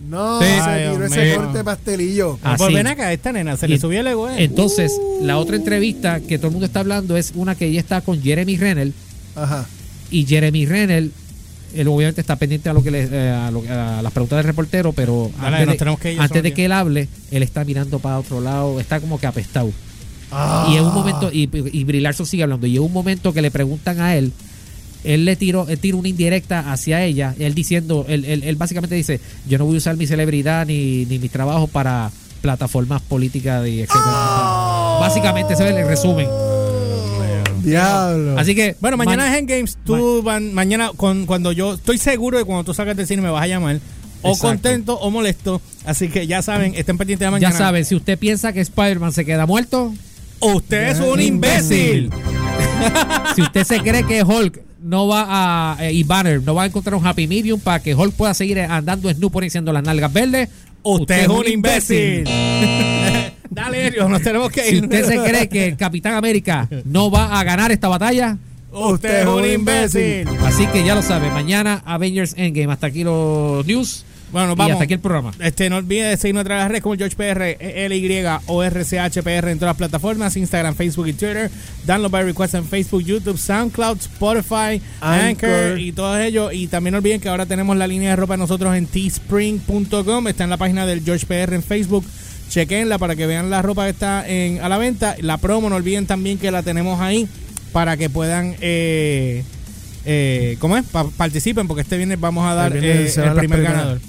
No, 0.10 0.40
Sí. 0.42 0.48
se 0.48 0.78
tiró 0.78 0.98
Dios 1.00 1.12
ese 1.12 1.26
mío. 1.26 1.36
corte 1.38 1.64
pastelillo. 1.64 2.40
Ah, 2.44 2.56
pues 2.58 2.74
ven 2.74 2.88
acá, 2.88 3.12
esta 3.14 3.32
nena 3.32 3.58
se 3.58 3.66
Y- 3.66 3.70
le 3.70 3.80
subió 3.80 4.00
el 4.02 4.08
ego. 4.08 4.30
eh. 4.30 4.44
Entonces, 4.44 4.92
la 5.22 5.38
otra 5.40 5.56
entrevista 5.56 6.20
que 6.20 6.38
todo 6.38 6.48
el 6.48 6.52
mundo 6.54 6.66
está 6.68 6.82
hablando 6.82 7.18
es 7.18 7.32
una 7.36 7.56
que 7.56 7.66
ella 7.66 7.80
está 7.80 8.02
con 8.02 8.22
Jeremy 8.22 8.58
Renner. 8.58 8.92
Ajá. 9.36 9.66
Y 10.12 10.26
Jeremy 10.26 10.66
Renner, 10.68 11.10
él 11.76 11.88
obviamente 11.88 12.22
está 12.22 12.36
pendiente 12.36 12.70
a 12.70 12.74
lo 12.74 12.84
que 12.84 12.92
le, 12.92 13.08
eh, 13.12 13.30
a, 13.32 13.50
lo- 13.52 13.64
a 13.68 14.02
las 14.02 14.12
preguntas 14.14 14.38
del 14.38 14.46
reportero, 14.46 14.94
pero 14.94 15.32
Dale, 15.42 15.58
antes, 15.58 15.68
nos 15.68 15.78
de, 15.78 15.98
que 15.98 16.18
antes 16.20 16.44
de 16.44 16.54
él 16.66 16.72
hable, 16.72 17.08
él 17.32 17.44
está 17.44 17.66
mirando 17.66 17.98
para 18.00 18.20
otro 18.20 18.40
lado, 18.40 18.80
está 18.80 19.00
como 19.00 19.20
que 19.20 19.26
apestado. 19.28 19.72
Ah. 20.32 20.68
Y 20.72 20.76
en 20.78 20.84
un 20.86 20.94
momento, 20.94 21.32
y, 21.32 21.50
y 21.72 21.84
sigue 22.26 22.44
hablando, 22.44 22.68
y 22.68 22.76
en 22.78 22.84
un 22.84 22.94
momento 22.94 23.34
que 23.34 23.42
le 23.42 23.50
preguntan 23.50 24.00
a 24.00 24.16
él, 24.16 24.32
él 25.04 25.26
le 25.26 25.36
tiró, 25.36 25.68
él 25.70 25.78
tira 25.80 25.98
una 25.98 26.08
indirecta 26.10 26.72
hacia 26.72 27.04
ella, 27.04 27.34
él 27.40 27.54
diciendo, 27.54 28.06
él, 28.08 28.26
él- 28.26 28.44
él 28.44 28.56
básicamente 28.56 28.96
dice, 28.96 29.20
yo 29.48 29.58
no 29.58 29.66
voy 29.66 29.76
a 29.76 29.78
usar 29.78 29.96
mi 29.98 30.08
celebridad 30.08 30.66
ni, 30.66 31.06
ni 31.06 31.20
mi 31.20 31.30
trabajo 31.30 31.68
para 31.68 32.12
plataformas 32.42 33.02
políticas 33.02 33.68
y 33.68 33.82
etcétera. 33.82 34.98
Básicamente 35.00 35.54
ese 35.54 35.70
es 35.70 35.76
el 35.76 35.88
resumen. 35.88 36.28
Diablo. 37.64 38.38
Así 38.40 38.56
que 38.56 38.76
Bueno, 38.80 38.98
mañana 38.98 39.24
man- 39.26 39.34
es 39.34 39.40
Endgames. 39.40 39.78
Tú 39.86 40.22
van, 40.24 40.54
mañana, 40.54 40.92
con, 40.96 41.26
cuando 41.26 41.52
yo 41.52 41.74
estoy 41.74 41.98
seguro 41.98 42.38
de 42.38 42.46
cuando 42.46 42.64
tú 42.64 42.74
salgas 42.74 42.96
del 42.96 43.08
cine 43.08 43.22
me 43.22 43.30
vas 43.30 43.44
a 43.44 43.48
llamar. 43.48 43.80
O 44.22 44.30
Exacto. 44.30 44.48
contento 44.48 45.00
o 45.00 45.12
molesto. 45.12 45.62
Así 45.86 46.08
que 46.10 46.28
ya 46.28 46.42
saben, 46.42 46.74
estén 46.76 46.98
pendientes 46.98 47.26
de 47.26 47.26
ya 47.28 47.32
mañana. 47.32 47.58
saben, 47.58 47.86
si 47.86 47.96
usted 47.96 48.18
piensa 48.18 48.54
que 48.54 48.62
Spider-Man 48.62 49.12
se 49.14 49.26
queda 49.26 49.46
muerto, 49.46 49.94
Usted 50.40 50.90
es 50.90 51.00
un 51.00 51.20
Imbécil. 51.20 52.12
si 53.36 53.42
usted 53.42 53.64
se 53.64 53.80
cree 53.80 54.04
que 54.04 54.24
Hulk 54.24 54.62
no 54.82 55.08
va 55.08 55.26
a 55.76 55.86
eh, 55.86 55.94
y 55.94 56.04
Banner 56.04 56.42
no 56.44 56.56
va 56.56 56.64
a 56.64 56.66
encontrar 56.68 56.96
un 56.96 57.06
happy 57.06 57.28
medium 57.28 57.60
para 57.60 57.82
que 57.82 57.96
Hulk 57.96 58.14
pueda 58.14 58.34
seguir 58.34 58.60
andando 58.60 59.10
snoop 59.12 59.42
diciendo 59.42 59.74
las 59.74 59.84
nalgas 59.84 60.12
verdes, 60.14 60.50
Usted 60.84 61.24
es 61.24 61.28
un 61.28 61.46
imbécil. 61.48 62.24
Dale, 63.50 63.88
Erio, 63.88 64.08
nos 64.08 64.22
tenemos 64.22 64.52
que 64.52 64.64
Si 64.64 64.76
ir. 64.76 64.84
usted 64.84 65.06
se 65.06 65.18
cree 65.24 65.50
que 65.50 65.68
el 65.70 65.78
Capitán 65.78 66.14
América 66.14 66.70
no 66.86 67.10
va 67.12 67.40
a 67.40 67.44
ganar 67.44 67.72
esta 67.72 67.88
batalla, 67.88 68.38
Usted 68.72 69.22
es 69.22 69.26
un 69.28 69.46
imbécil. 69.46 70.28
así 70.46 70.68
que 70.68 70.84
ya 70.86 70.94
lo 70.96 71.02
sabe, 71.02 71.32
mañana 71.32 71.82
Avengers 71.86 72.36
Endgame. 72.38 72.72
Hasta 72.72 72.88
aquí 72.88 73.04
los 73.04 73.66
news 73.66 74.06
Bueno, 74.32 74.52
y 74.54 74.56
vamos. 74.56 74.72
hasta 74.74 74.84
aquí 74.84 74.94
el 74.94 75.00
programa. 75.00 75.32
Este, 75.40 75.70
no 75.70 75.78
olvide 75.78 76.04
de 76.10 76.18
seguirnos 76.18 76.42
a 76.42 76.44
través 76.44 76.60
de 76.60 76.64
las 76.66 76.70
redes 76.72 76.84
como 76.84 76.96
George 76.96 77.16
PR, 77.16 77.90
LY 77.90 78.24
o 78.48 78.62
RCHPR 78.64 79.48
en 79.50 79.58
todas 79.58 79.70
las 79.72 79.78
plataformas, 79.78 80.36
Instagram, 80.36 80.76
Facebook 80.76 81.08
y 81.08 81.14
Twitter. 81.14 81.50
Download 81.86 82.12
by 82.12 82.24
request 82.26 82.56
en 82.56 82.66
Facebook, 82.66 83.04
YouTube, 83.04 83.38
SoundCloud, 83.38 83.98
Spotify, 84.00 84.82
Anchor, 85.02 85.50
Anchor. 85.50 85.80
y 85.80 85.92
todos 85.94 86.20
ellos. 86.20 86.54
Y 86.54 86.68
también 86.68 86.92
no 86.92 86.98
olviden 86.98 87.22
que 87.22 87.30
ahora 87.30 87.46
tenemos 87.46 87.78
la 87.78 87.88
línea 87.88 88.10
de 88.10 88.16
ropa 88.18 88.36
nosotros 88.38 88.76
en 88.76 88.86
teespring.com. 88.88 90.28
Está 90.28 90.44
en 90.44 90.50
la 90.50 90.58
página 90.58 90.86
del 90.86 91.04
George 91.04 91.26
PR 91.26 91.54
en 91.54 91.64
Facebook. 91.64 92.06
Chequenla 92.50 92.98
para 92.98 93.16
que 93.16 93.26
vean 93.28 93.50
la 93.50 93.62
ropa 93.62 93.84
que 93.86 93.90
está 93.92 94.28
en, 94.28 94.62
a 94.62 94.70
la 94.70 94.78
venta. 94.78 95.16
La 95.22 95.38
promo, 95.38 95.70
no 95.70 95.76
olviden 95.78 96.06
también 96.06 96.38
que 96.38 96.52
la 96.52 96.64
tenemos 96.64 97.00
ahí 97.02 97.28
para 97.72 97.98
que 97.98 98.10
puedan... 98.10 98.56
Eh, 98.62 99.44
eh, 100.06 100.56
¿Cómo 100.60 100.78
es? 100.78 100.86
Pa- 100.86 101.10
participen 101.10 101.68
porque 101.68 101.82
este 101.82 101.98
viernes 101.98 102.18
vamos 102.20 102.46
a 102.50 102.54
dar 102.54 102.74
El 102.74 102.82
viernes 102.82 103.18
eh, 103.18 103.24
el 103.26 103.34
primer 103.34 103.62
ganador. 103.62 104.00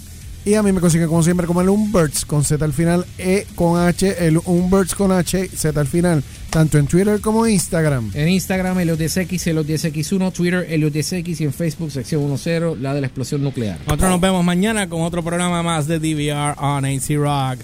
Y 0.48 0.54
a 0.54 0.62
mí 0.62 0.72
me 0.72 0.80
consiguen 0.80 1.08
como 1.08 1.22
siempre 1.22 1.46
como 1.46 1.60
el 1.60 1.68
Umberts 1.68 2.24
con 2.24 2.42
Z 2.42 2.64
al 2.64 2.72
final, 2.72 3.04
E 3.18 3.46
con 3.54 3.78
H, 3.78 4.26
el 4.26 4.40
Umberts 4.46 4.94
con 4.94 5.12
H, 5.12 5.46
Z 5.46 5.78
al 5.78 5.86
final, 5.86 6.24
tanto 6.48 6.78
en 6.78 6.86
Twitter 6.86 7.20
como 7.20 7.44
en 7.44 7.52
Instagram. 7.52 8.10
En 8.14 8.30
Instagram, 8.30 8.78
Eliot10X, 8.78 9.52
Eliot10X1, 9.52 10.32
Twitter, 10.32 10.66
Eliot10X 10.70 11.40
y 11.42 11.44
en 11.44 11.52
Facebook, 11.52 11.90
sección 11.90 12.26
10, 12.34 12.80
la 12.80 12.94
de 12.94 13.02
la 13.02 13.08
explosión 13.08 13.42
nuclear. 13.42 13.78
Nosotros 13.80 14.08
nos 14.08 14.20
vemos 14.22 14.42
mañana 14.42 14.88
con 14.88 15.02
otro 15.02 15.22
programa 15.22 15.62
más 15.62 15.86
de 15.86 15.98
DVR 15.98 16.54
on 16.56 16.86
AC 16.86 17.10
Rock. 17.18 17.58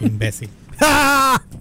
Imbécil. 0.00 0.50
¡Ja! 0.80 1.40